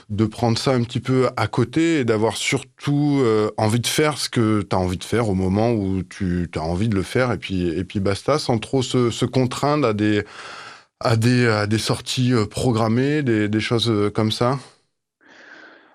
de 0.10 0.26
prendre 0.26 0.58
ça 0.58 0.72
un 0.72 0.84
petit 0.84 1.00
peu 1.00 1.28
à 1.38 1.48
côté 1.48 2.00
et 2.00 2.06
d'avoir 2.06 2.38
surtout 2.38 3.24
envie 3.58 3.80
de 3.80 3.88
faire 3.88 4.18
ce 4.18 4.30
que 4.30 4.62
tu 4.62 4.76
as 4.76 4.80
envie 4.80 4.98
de 4.98 5.04
faire 5.04 5.30
au 5.30 5.36
moment 5.36 5.72
où 5.72 6.04
tu 6.04 6.50
as 6.56 6.62
envie 6.62 6.90
de 6.90 6.96
le 6.96 7.04
faire, 7.04 7.32
et 7.32 7.38
puis, 7.38 7.68
et 7.68 7.84
puis 7.84 8.00
basta, 8.00 8.40
sans 8.40 8.58
trop 8.58 8.82
se 8.82 9.26
contraindre 9.26 9.88
à 9.88 9.94
des 9.94 10.24
à 11.00 11.16
des, 11.16 11.66
des 11.68 11.78
sorties 11.78 12.34
euh, 12.34 12.46
programmées, 12.46 13.24
des, 13.24 13.60
choses 13.60 13.90
euh, 13.90 14.10
comme 14.10 14.32
ça? 14.32 14.60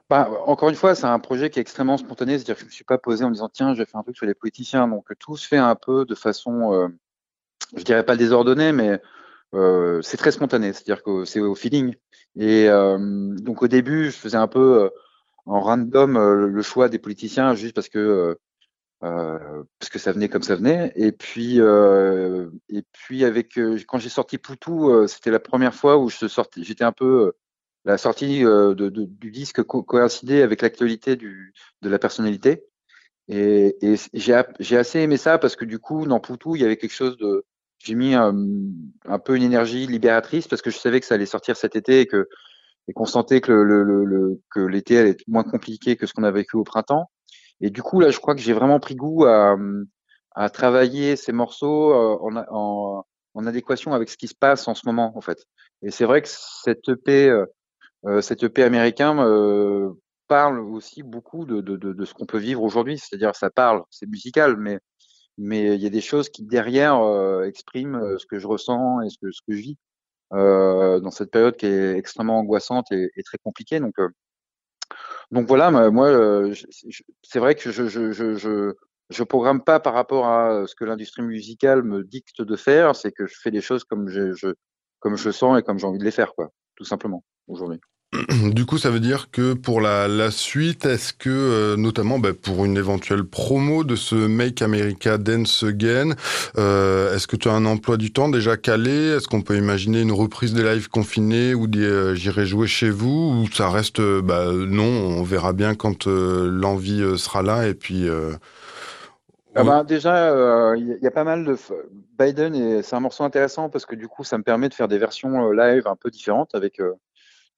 Bah, 0.08 0.30
encore 0.46 0.68
une 0.68 0.74
fois, 0.74 0.94
c'est 0.94 1.06
un 1.06 1.18
projet 1.18 1.50
qui 1.50 1.58
est 1.58 1.62
extrêmement 1.62 1.96
spontané, 1.96 2.38
c'est-à-dire 2.38 2.56
que 2.56 2.60
je 2.60 2.64
ne 2.64 2.68
me 2.68 2.74
suis 2.74 2.84
pas 2.84 2.98
posé 2.98 3.24
en 3.24 3.30
disant 3.30 3.48
tiens, 3.48 3.74
je 3.74 3.78
vais 3.78 3.86
faire 3.86 4.00
un 4.00 4.02
truc 4.02 4.16
sur 4.16 4.26
les 4.26 4.34
politiciens. 4.34 4.88
Donc 4.88 5.06
tout 5.18 5.36
se 5.36 5.46
fait 5.46 5.56
un 5.58 5.74
peu 5.74 6.04
de 6.04 6.14
façon, 6.14 6.72
euh, 6.72 6.88
je 7.76 7.82
dirais 7.82 8.04
pas 8.04 8.16
désordonnée, 8.16 8.72
mais 8.72 9.00
euh, 9.54 10.00
c'est 10.02 10.16
très 10.16 10.32
spontané, 10.32 10.72
c'est-à-dire 10.72 11.02
que 11.02 11.24
c'est 11.24 11.40
au 11.40 11.54
feeling. 11.54 11.94
Et 12.36 12.68
donc 12.68 13.62
au 13.62 13.68
début, 13.68 14.06
je 14.06 14.16
faisais 14.16 14.36
un 14.36 14.48
peu 14.48 14.90
en 15.46 15.60
random 15.60 16.18
le 16.18 16.62
choix 16.62 16.88
des 16.88 16.98
politiciens 16.98 17.54
juste 17.54 17.76
parce 17.76 17.88
que 17.88 18.36
parce 19.78 19.90
que 19.90 19.98
ça 19.98 20.12
venait 20.12 20.28
comme 20.28 20.42
ça 20.42 20.56
venait. 20.56 20.92
Et 20.96 21.12
puis, 21.12 21.60
euh, 21.60 22.48
et 22.68 22.82
puis 22.92 23.24
avec 23.24 23.58
euh, 23.58 23.78
quand 23.86 23.98
j'ai 23.98 24.08
sorti 24.08 24.38
Poutou, 24.38 25.06
c'était 25.08 25.30
la 25.30 25.40
première 25.40 25.74
fois 25.74 25.98
où 25.98 26.08
je 26.08 26.26
sortais. 26.26 26.62
J'étais 26.62 26.84
un 26.84 26.92
peu 26.92 27.32
la 27.84 27.98
sortie 27.98 28.40
de, 28.42 28.88
du 28.88 29.30
disque 29.30 29.62
coïncidait 29.62 30.42
avec 30.42 30.62
l'actualité 30.62 31.16
de 31.16 31.88
la 31.88 31.98
personnalité. 31.98 32.64
Et, 33.28 33.76
et 33.82 33.96
j'ai 34.12 34.76
assez 34.76 35.00
aimé 35.00 35.16
ça 35.16 35.38
parce 35.38 35.56
que 35.56 35.64
du 35.64 35.78
coup, 35.78 36.06
dans 36.06 36.20
Poutou, 36.20 36.56
il 36.56 36.62
y 36.62 36.64
avait 36.64 36.76
quelque 36.76 36.92
chose 36.92 37.16
de. 37.18 37.44
J'ai 37.78 37.94
mis 37.94 38.14
un, 38.14 38.32
peu 39.24 39.36
une 39.36 39.42
énergie 39.42 39.86
libératrice 39.86 40.48
parce 40.48 40.62
que 40.62 40.70
je 40.70 40.78
savais 40.78 41.00
que 41.00 41.06
ça 41.06 41.16
allait 41.16 41.26
sortir 41.26 41.56
cet 41.56 41.76
été 41.76 42.00
et 42.00 42.06
que 42.06 42.28
et 42.88 42.92
qu'on 42.92 43.04
sentait 43.06 43.40
que 43.40 43.52
le, 43.52 43.82
le, 43.82 44.04
le 44.04 44.40
que 44.50 44.60
l'été 44.60 44.98
allait 44.98 45.10
être 45.10 45.26
moins 45.26 45.42
compliqué 45.42 45.96
que 45.96 46.06
ce 46.06 46.14
qu'on 46.14 46.22
a 46.22 46.30
vécu 46.30 46.56
au 46.56 46.64
printemps. 46.64 47.10
Et 47.60 47.70
du 47.70 47.82
coup, 47.82 48.00
là, 48.00 48.10
je 48.10 48.18
crois 48.18 48.34
que 48.34 48.40
j'ai 48.40 48.52
vraiment 48.52 48.80
pris 48.80 48.96
goût 48.96 49.24
à, 49.24 49.56
travailler 50.52 51.16
ces 51.16 51.32
morceaux 51.32 51.92
euh, 51.92 52.42
en, 52.50 53.04
adéquation 53.46 53.92
avec 53.92 54.08
ce 54.08 54.16
qui 54.16 54.28
se 54.28 54.34
passe 54.34 54.68
en 54.68 54.74
ce 54.74 54.82
moment, 54.86 55.16
en 55.16 55.20
fait. 55.20 55.44
Et 55.82 55.90
c'est 55.90 56.04
vrai 56.04 56.22
que 56.22 56.28
cette 56.28 56.88
EP, 56.88 57.28
euh, 57.28 57.46
euh 58.06 58.20
cette 58.20 58.42
EP 58.42 58.62
américain 58.62 59.18
euh, 59.24 59.90
parle 60.28 60.60
aussi 60.60 61.02
beaucoup 61.02 61.44
de, 61.44 62.04
ce 62.04 62.14
qu'on 62.14 62.26
peut 62.26 62.38
vivre 62.38 62.62
aujourd'hui. 62.62 62.98
C'est-à-dire, 62.98 63.34
ça 63.36 63.50
parle, 63.50 63.82
c'est 63.90 64.06
musical, 64.06 64.56
mais 64.56 64.78
il 65.74 65.82
y 65.82 65.86
a 65.86 65.90
des 65.90 66.00
choses 66.00 66.28
qui 66.28 66.42
derrière 66.42 67.00
euh, 67.00 67.44
expriment 67.44 68.18
ce 68.18 68.26
que 68.26 68.38
je 68.38 68.46
ressens 68.46 69.02
et 69.02 69.10
ce 69.10 69.18
que 69.18 69.30
je 69.30 69.60
vis 69.60 69.78
dans 70.30 71.10
cette 71.10 71.30
période 71.30 71.56
qui 71.56 71.66
est 71.66 71.96
extrêmement 71.96 72.38
angoissante 72.38 72.90
et, 72.90 73.22
très 73.24 73.38
compliquée. 73.38 73.80
Donc 75.34 75.48
voilà, 75.48 75.70
moi, 75.90 76.06
euh, 76.06 76.54
c'est 77.22 77.40
vrai 77.40 77.56
que 77.56 77.72
je, 77.72 77.88
je, 77.88 78.12
je, 78.12 78.72
je, 79.10 79.22
programme 79.24 79.64
pas 79.64 79.80
par 79.80 79.92
rapport 79.92 80.26
à 80.26 80.64
ce 80.68 80.76
que 80.76 80.84
l'industrie 80.84 81.22
musicale 81.22 81.82
me 81.82 82.04
dicte 82.04 82.40
de 82.40 82.54
faire, 82.54 82.94
c'est 82.94 83.10
que 83.10 83.26
je 83.26 83.34
fais 83.42 83.50
les 83.50 83.60
choses 83.60 83.82
comme 83.82 84.08
je, 84.08 84.32
je, 84.32 84.54
comme 85.00 85.16
je 85.16 85.30
sens 85.32 85.58
et 85.58 85.62
comme 85.62 85.80
j'ai 85.80 85.88
envie 85.88 85.98
de 85.98 86.04
les 86.04 86.12
faire, 86.12 86.34
quoi, 86.36 86.50
tout 86.76 86.84
simplement, 86.84 87.24
aujourd'hui. 87.48 87.80
Du 88.52 88.64
coup, 88.66 88.78
ça 88.78 88.90
veut 88.90 89.00
dire 89.00 89.30
que 89.30 89.54
pour 89.54 89.80
la, 89.80 90.08
la 90.08 90.30
suite, 90.30 90.86
est-ce 90.86 91.12
que, 91.12 91.30
euh, 91.30 91.76
notamment 91.76 92.18
bah, 92.18 92.30
pour 92.40 92.64
une 92.64 92.76
éventuelle 92.76 93.24
promo 93.24 93.84
de 93.84 93.96
ce 93.96 94.14
Make 94.14 94.62
America 94.62 95.18
Dance 95.18 95.62
Again, 95.62 96.14
euh, 96.58 97.14
est-ce 97.14 97.26
que 97.26 97.36
tu 97.36 97.48
as 97.48 97.52
un 97.52 97.66
emploi 97.66 97.96
du 97.96 98.12
temps 98.12 98.28
déjà 98.28 98.56
calé? 98.56 99.16
Est-ce 99.16 99.28
qu'on 99.28 99.42
peut 99.42 99.56
imaginer 99.56 100.00
une 100.00 100.12
reprise 100.12 100.54
des 100.54 100.62
lives 100.62 100.88
confinés 100.88 101.54
ou 101.54 101.66
des 101.66 101.84
euh, 101.84 102.14
J'irai 102.14 102.46
jouer 102.46 102.66
chez 102.66 102.90
vous? 102.90 103.42
Ou 103.42 103.52
ça 103.52 103.68
reste, 103.68 104.00
bah, 104.00 104.46
non, 104.52 104.84
on 104.84 105.22
verra 105.22 105.52
bien 105.52 105.74
quand 105.74 106.06
l'envie 106.06 107.02
sera 107.18 107.42
là 107.42 107.66
et 107.66 107.74
puis... 107.74 108.08
Ah 109.56 109.62
bah, 109.62 109.84
déjà, 109.84 110.74
il 110.76 110.98
y, 111.00 111.06
a 111.06 111.10
pas 111.12 111.22
mal 111.22 111.44
de 111.44 111.56
Biden 112.18 112.56
et 112.56 112.82
c'est 112.82 112.96
un 112.96 113.00
morceau 113.00 113.22
intéressant 113.22 113.68
parce 113.68 113.86
que 113.86 113.94
du 113.94 114.08
coup, 114.08 114.24
ça 114.24 114.36
me 114.36 114.42
permet 114.42 114.68
de 114.68 114.74
faire 114.74 114.88
des 114.88 114.98
versions 114.98 115.52
live 115.52 115.86
un 115.86 115.94
peu 115.94 116.10
différentes 116.10 116.56
avec 116.56 116.80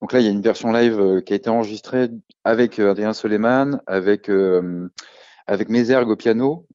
donc 0.00 0.12
là, 0.12 0.20
il 0.20 0.26
y 0.26 0.28
a 0.28 0.32
une 0.32 0.42
version 0.42 0.72
live 0.72 1.00
euh, 1.00 1.20
qui 1.20 1.32
a 1.32 1.36
été 1.36 1.48
enregistrée 1.48 2.10
avec 2.44 2.78
euh, 2.78 2.90
Adrien 2.90 3.12
Soleiman, 3.14 3.80
avec 3.86 4.28
euh, 4.28 4.88
avec 5.46 5.68
Mézergue 5.68 6.10
au 6.10 6.16
piano 6.16 6.66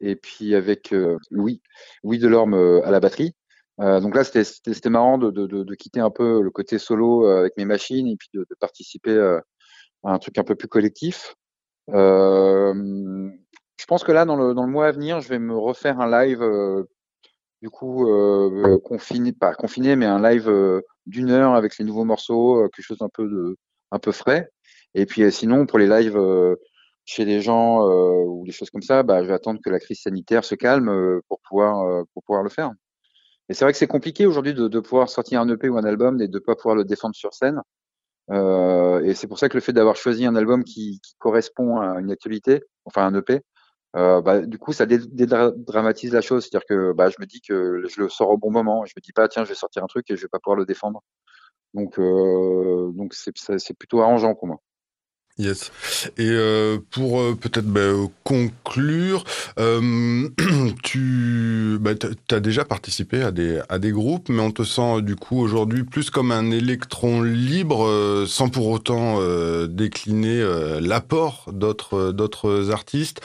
et 0.00 0.14
puis 0.14 0.54
avec 0.54 0.94
Louis 1.30 1.60
Louis 2.04 2.18
Delorme 2.18 2.54
à 2.54 2.92
la 2.92 3.00
batterie. 3.00 3.34
donc 3.78 4.14
là, 4.14 4.22
c'était 4.22 4.88
marrant 4.88 5.18
de, 5.18 5.32
de, 5.32 5.46
de, 5.46 5.74
quitter 5.74 5.98
un 5.98 6.10
peu 6.10 6.42
le 6.42 6.50
côté 6.50 6.78
solo 6.78 7.26
avec 7.26 7.56
mes 7.56 7.64
machines 7.64 8.06
et 8.06 8.14
puis 8.16 8.28
de, 8.34 8.46
participer 8.60 9.18
à 10.04 10.12
un 10.12 10.18
truc 10.20 10.38
un 10.38 10.44
peu 10.44 10.54
plus 10.54 10.68
collectif. 10.68 11.34
je 11.88 13.86
pense 13.88 14.04
que 14.04 14.12
là, 14.12 14.24
dans 14.24 14.36
le, 14.36 14.54
dans 14.54 14.64
le 14.64 14.70
mois 14.70 14.86
à 14.86 14.92
venir, 14.92 15.20
je 15.20 15.28
vais 15.28 15.40
me 15.40 15.56
refaire 15.56 16.00
un 16.00 16.24
live, 16.24 16.40
du 17.62 17.68
coup, 17.68 18.06
confiné, 18.84 19.32
pas 19.32 19.54
confiné, 19.54 19.96
mais 19.96 20.06
un 20.06 20.22
live 20.22 20.48
d'une 21.06 21.30
heure 21.30 21.54
avec 21.54 21.78
les 21.78 21.84
nouveaux 21.84 22.04
morceaux, 22.04 22.64
euh, 22.64 22.68
quelque 22.68 22.84
chose 22.84 22.98
d'un 22.98 23.08
peu 23.08 23.28
de, 23.28 23.56
un 23.90 23.98
peu 23.98 24.12
frais. 24.12 24.50
Et 24.94 25.06
puis 25.06 25.22
euh, 25.22 25.30
sinon, 25.30 25.66
pour 25.66 25.78
les 25.78 25.86
lives 25.86 26.16
euh, 26.16 26.56
chez 27.04 27.24
des 27.24 27.40
gens 27.40 27.80
ou 27.82 28.44
des 28.46 28.52
choses 28.52 28.70
comme 28.70 28.82
ça, 28.82 29.02
bah, 29.02 29.22
je 29.22 29.28
vais 29.28 29.34
attendre 29.34 29.60
que 29.64 29.70
la 29.70 29.80
crise 29.80 30.00
sanitaire 30.02 30.44
se 30.44 30.54
calme 30.54 31.20
pour 31.28 31.40
pouvoir 31.48 32.04
pour 32.14 32.22
pouvoir 32.22 32.44
le 32.44 32.50
faire. 32.50 32.70
Et 33.48 33.54
c'est 33.54 33.64
vrai 33.64 33.72
que 33.72 33.78
c'est 33.78 33.88
compliqué 33.88 34.24
aujourd'hui 34.26 34.54
de, 34.54 34.68
de, 34.68 34.80
pouvoir 34.80 35.08
sortir 35.08 35.40
un 35.40 35.48
EP 35.48 35.68
ou 35.68 35.76
un 35.76 35.84
album 35.84 36.20
et 36.22 36.28
de 36.28 36.38
pas 36.38 36.54
pouvoir 36.54 36.76
le 36.76 36.84
défendre 36.84 37.16
sur 37.16 37.34
scène. 37.34 37.60
Euh, 38.30 39.02
et 39.02 39.14
c'est 39.14 39.26
pour 39.26 39.38
ça 39.38 39.48
que 39.48 39.56
le 39.56 39.60
fait 39.60 39.72
d'avoir 39.72 39.96
choisi 39.96 40.24
un 40.26 40.36
album 40.36 40.64
qui, 40.64 41.00
qui, 41.02 41.14
correspond 41.18 41.80
à 41.80 42.00
une 42.00 42.10
actualité, 42.10 42.62
enfin 42.84 43.06
un 43.06 43.14
EP, 43.14 43.40
euh, 43.96 44.22
bah, 44.22 44.40
du 44.40 44.58
coup, 44.58 44.72
ça 44.72 44.86
dédramatise 44.86 46.12
la 46.12 46.20
chose. 46.20 46.44
C'est-à-dire 46.44 46.66
que 46.66 46.92
bah, 46.92 47.10
je 47.10 47.16
me 47.20 47.26
dis 47.26 47.40
que 47.40 47.82
je 47.88 48.00
le 48.00 48.08
sors 48.08 48.30
au 48.30 48.38
bon 48.38 48.50
moment. 48.50 48.84
Je 48.86 48.92
me 48.96 49.00
dis 49.02 49.12
pas, 49.12 49.28
tiens, 49.28 49.44
je 49.44 49.50
vais 49.50 49.54
sortir 49.54 49.84
un 49.84 49.86
truc 49.86 50.10
et 50.10 50.16
je 50.16 50.22
vais 50.22 50.28
pas 50.28 50.38
pouvoir 50.38 50.56
le 50.56 50.66
défendre. 50.66 51.02
Donc, 51.74 51.98
euh, 51.98 52.92
donc 52.94 53.14
c'est 53.14 53.78
plutôt 53.78 54.00
arrangeant 54.02 54.34
pour 54.34 54.48
moi. 54.48 54.58
Yes. 55.38 55.72
Et 56.18 56.28
euh, 56.28 56.76
pour 56.90 57.18
euh, 57.18 57.34
peut-être 57.34 57.66
bah, 57.66 57.80
conclure, 58.22 59.24
euh, 59.58 60.28
tu 60.82 61.78
bah, 61.80 61.92
as 62.30 62.40
déjà 62.40 62.66
participé 62.66 63.22
à 63.22 63.30
des, 63.30 63.60
à 63.70 63.78
des 63.78 63.92
groupes, 63.92 64.28
mais 64.28 64.42
on 64.42 64.50
te 64.50 64.62
sent 64.62 65.00
du 65.00 65.16
coup 65.16 65.40
aujourd'hui 65.40 65.84
plus 65.84 66.10
comme 66.10 66.32
un 66.32 66.50
électron 66.50 67.22
libre, 67.22 68.24
sans 68.26 68.50
pour 68.50 68.68
autant 68.68 69.18
décliner 69.66 70.44
l'apport 70.80 71.48
d'autres 71.52 72.12
d'autres 72.12 72.70
artistes. 72.70 73.20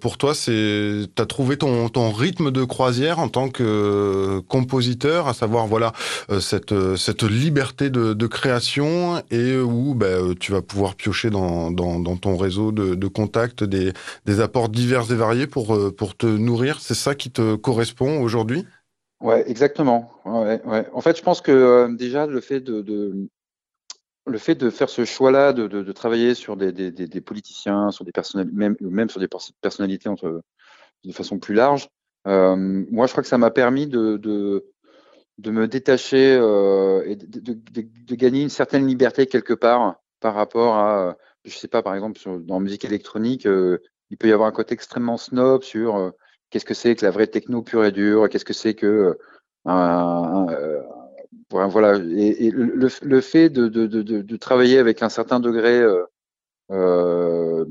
pour 0.00 0.18
toi, 0.18 0.34
c'est 0.34 1.06
as 1.18 1.26
trouvé 1.26 1.56
ton, 1.56 1.88
ton 1.88 2.12
rythme 2.12 2.50
de 2.50 2.64
croisière 2.64 3.18
en 3.18 3.28
tant 3.28 3.48
que 3.48 4.40
compositeur, 4.48 5.28
à 5.28 5.34
savoir 5.34 5.66
voilà 5.66 5.92
cette 6.40 6.74
cette 6.96 7.22
liberté 7.22 7.90
de, 7.90 8.12
de 8.12 8.26
création 8.26 9.22
et 9.30 9.56
où 9.56 9.94
bah, 9.94 10.18
tu 10.38 10.52
vas 10.52 10.62
pouvoir 10.62 10.94
piocher 10.94 11.30
dans 11.30 11.37
dans, 11.70 12.16
ton 12.16 12.36
réseau 12.36 12.72
de, 12.72 13.08
contacts 13.08 13.64
des, 13.64 13.92
apports 14.40 14.68
divers 14.68 15.10
et 15.10 15.14
variés 15.14 15.46
pour, 15.46 15.74
euh, 15.74 15.90
pour 15.90 16.16
te 16.16 16.26
nourrir. 16.26 16.80
C'est 16.80 16.94
ça 16.94 17.14
qui 17.14 17.30
te 17.30 17.56
correspond 17.56 18.20
aujourd'hui? 18.20 18.64
Ouais, 19.20 19.48
exactement. 19.50 20.12
En 20.24 21.00
fait, 21.00 21.16
je 21.16 21.22
pense 21.22 21.40
que 21.40 21.50
euh, 21.50 21.88
déjà 21.88 22.26
le 22.26 22.40
fait 22.40 22.60
de, 22.60 23.28
faire 24.70 24.88
ce 24.88 25.04
choix-là, 25.04 25.52
de, 25.52 25.92
travailler 25.92 26.34
sur 26.34 26.56
des, 26.56 27.20
politiciens, 27.20 27.90
sur 27.90 28.04
des 28.04 28.12
personnalités, 28.12 28.56
même, 28.80 29.10
sur 29.10 29.20
des 29.20 29.28
personnalités 29.60 30.08
de 31.04 31.12
façon 31.12 31.38
plus 31.38 31.54
large, 31.54 31.88
euh, 32.26 32.56
moi, 32.90 33.06
je 33.06 33.12
crois 33.12 33.22
que 33.22 33.28
ça 33.28 33.38
m'a 33.38 33.50
permis 33.50 33.86
de, 33.86 34.20
me 35.44 35.66
détacher 35.66 36.34
et 37.06 37.16
de, 37.16 38.14
gagner 38.14 38.42
une 38.42 38.50
certaine 38.50 38.86
liberté 38.86 39.26
quelque 39.26 39.54
part 39.54 39.96
par 40.20 40.34
rapport 40.34 40.74
à 40.74 41.16
je 41.48 41.58
sais 41.58 41.68
pas, 41.68 41.82
par 41.82 41.94
exemple, 41.94 42.20
dans 42.44 42.60
musique 42.60 42.84
électronique, 42.84 43.46
euh, 43.46 43.78
il 44.10 44.16
peut 44.16 44.28
y 44.28 44.32
avoir 44.32 44.48
un 44.48 44.52
côté 44.52 44.74
extrêmement 44.74 45.16
snob 45.16 45.62
sur 45.62 45.96
euh, 45.96 46.10
qu'est-ce 46.50 46.64
que 46.64 46.74
c'est 46.74 46.94
que 46.94 47.04
la 47.04 47.10
vraie 47.10 47.26
techno 47.26 47.62
pure 47.62 47.84
et 47.84 47.92
dure, 47.92 48.28
qu'est-ce 48.28 48.44
que 48.44 48.52
c'est 48.52 48.74
que 48.74 49.18
euh, 49.66 50.82
voilà. 51.50 51.96
Et, 51.96 52.50
le, 52.50 53.20
fait 53.20 53.50
de, 53.50 54.36
travailler 54.36 54.78
avec 54.78 55.02
un 55.02 55.08
certain 55.08 55.40
degré 55.40 55.82
mon 56.68 57.66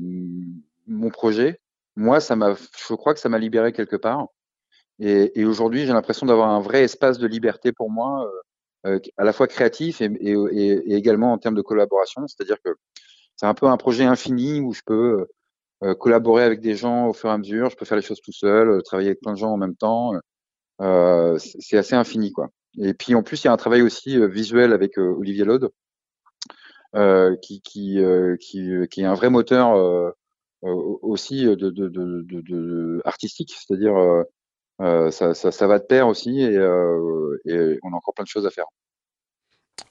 projet, 1.10 1.60
moi, 1.96 2.20
ça 2.20 2.36
m'a, 2.36 2.54
je 2.54 2.94
crois 2.94 3.14
que 3.14 3.20
ça 3.20 3.28
m'a 3.28 3.38
libéré 3.38 3.72
quelque 3.72 3.96
part. 3.96 4.26
Et, 5.00 5.44
aujourd'hui, 5.44 5.86
j'ai 5.86 5.92
l'impression 5.92 6.26
d'avoir 6.26 6.50
un 6.50 6.60
vrai 6.60 6.84
espace 6.84 7.18
de 7.18 7.26
liberté 7.26 7.72
pour 7.72 7.90
moi, 7.90 8.30
à 8.84 9.24
la 9.24 9.32
fois 9.32 9.46
créatif 9.46 10.00
et, 10.00 10.10
et, 10.20 10.94
également 10.94 11.32
en 11.32 11.38
termes 11.38 11.56
de 11.56 11.62
collaboration. 11.62 12.26
C'est-à-dire 12.26 12.58
que 12.64 12.70
c'est 13.38 13.46
un 13.46 13.54
peu 13.54 13.66
un 13.66 13.76
projet 13.76 14.04
infini 14.04 14.60
où 14.60 14.72
je 14.74 14.82
peux 14.84 15.26
euh, 15.84 15.94
collaborer 15.94 16.42
avec 16.42 16.60
des 16.60 16.74
gens 16.74 17.06
au 17.08 17.12
fur 17.12 17.30
et 17.30 17.32
à 17.32 17.38
mesure. 17.38 17.70
Je 17.70 17.76
peux 17.76 17.84
faire 17.84 17.96
les 17.96 18.02
choses 18.02 18.20
tout 18.20 18.32
seul, 18.32 18.68
euh, 18.68 18.80
travailler 18.82 19.10
avec 19.10 19.20
plein 19.20 19.32
de 19.32 19.38
gens 19.38 19.52
en 19.52 19.56
même 19.56 19.76
temps. 19.76 20.12
Euh, 20.80 21.38
c'est 21.38 21.78
assez 21.78 21.94
infini, 21.94 22.32
quoi. 22.32 22.48
Et 22.78 22.94
puis 22.94 23.14
en 23.14 23.22
plus, 23.22 23.42
il 23.42 23.46
y 23.46 23.48
a 23.48 23.52
un 23.52 23.56
travail 23.56 23.82
aussi 23.82 24.18
visuel 24.28 24.72
avec 24.72 24.98
Olivier 24.98 25.44
Laude, 25.44 25.70
qui, 27.42 27.60
qui, 27.62 27.98
qui, 28.40 28.70
qui, 28.90 29.00
est 29.02 29.04
un 29.04 29.14
vrai 29.14 29.30
moteur 29.30 30.14
aussi 30.62 31.44
de, 31.44 31.54
de, 31.54 31.70
de, 31.70 32.22
de 32.40 33.02
artistique, 33.04 33.54
c'est-à-dire 33.56 33.94
ça, 35.10 35.34
ça, 35.34 35.50
ça, 35.50 35.66
va 35.66 35.78
de 35.78 35.84
pair 35.84 36.08
aussi 36.08 36.40
et, 36.40 36.54
et 36.54 37.78
on 37.82 37.92
a 37.92 37.96
encore 37.96 38.14
plein 38.14 38.24
de 38.24 38.28
choses 38.28 38.46
à 38.46 38.50
faire. 38.50 38.66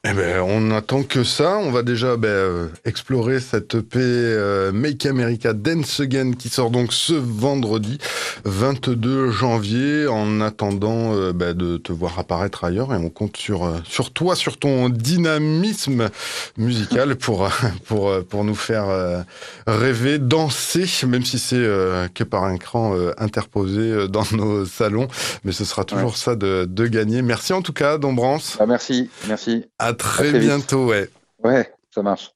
Eh 0.09 0.13
ben, 0.13 0.39
on 0.39 0.61
n'attend 0.61 1.03
que 1.03 1.25
ça. 1.25 1.57
On 1.57 1.69
va 1.69 1.81
déjà 1.81 2.15
ben, 2.15 2.29
euh, 2.29 2.67
explorer 2.85 3.41
cette 3.41 3.75
EP 3.75 3.99
euh, 3.99 4.71
Make 4.71 5.05
America 5.05 5.51
Dance 5.51 5.99
Again 5.99 6.31
qui 6.31 6.47
sort 6.47 6.69
donc 6.69 6.93
ce 6.93 7.13
vendredi 7.13 7.97
22 8.45 9.31
janvier. 9.31 10.07
En 10.07 10.39
attendant 10.39 11.13
euh, 11.13 11.33
ben, 11.33 11.53
de 11.53 11.75
te 11.75 11.91
voir 11.91 12.19
apparaître 12.19 12.63
ailleurs, 12.63 12.93
et 12.93 12.97
on 12.97 13.09
compte 13.09 13.35
sur 13.35 13.69
sur 13.83 14.13
toi, 14.13 14.37
sur 14.37 14.57
ton 14.57 14.87
dynamisme 14.87 16.09
musical 16.57 17.17
pour 17.17 17.49
pour 17.85 18.23
pour 18.23 18.45
nous 18.45 18.55
faire 18.55 18.85
rêver, 19.65 20.19
danser, 20.19 20.85
même 21.05 21.25
si 21.25 21.37
c'est 21.37 21.65
que 22.13 22.23
par 22.23 22.45
un 22.45 22.57
cran 22.57 22.95
interposé 23.17 24.07
dans 24.07 24.23
nos 24.31 24.65
salons. 24.65 25.07
Mais 25.43 25.51
ce 25.51 25.65
sera 25.65 25.83
toujours 25.83 26.15
ça 26.15 26.35
de, 26.35 26.65
de 26.69 26.87
gagner. 26.87 27.21
Merci 27.21 27.51
en 27.51 27.61
tout 27.61 27.73
cas, 27.73 27.97
Dombrance. 27.97 28.57
Ah, 28.59 28.65
merci, 28.65 29.09
merci 29.27 29.65
très, 29.93 30.39
bientôt, 30.39 30.87
ouais. 30.87 31.09
Ouais, 31.43 31.71
ça 31.93 32.01
marche. 32.01 32.31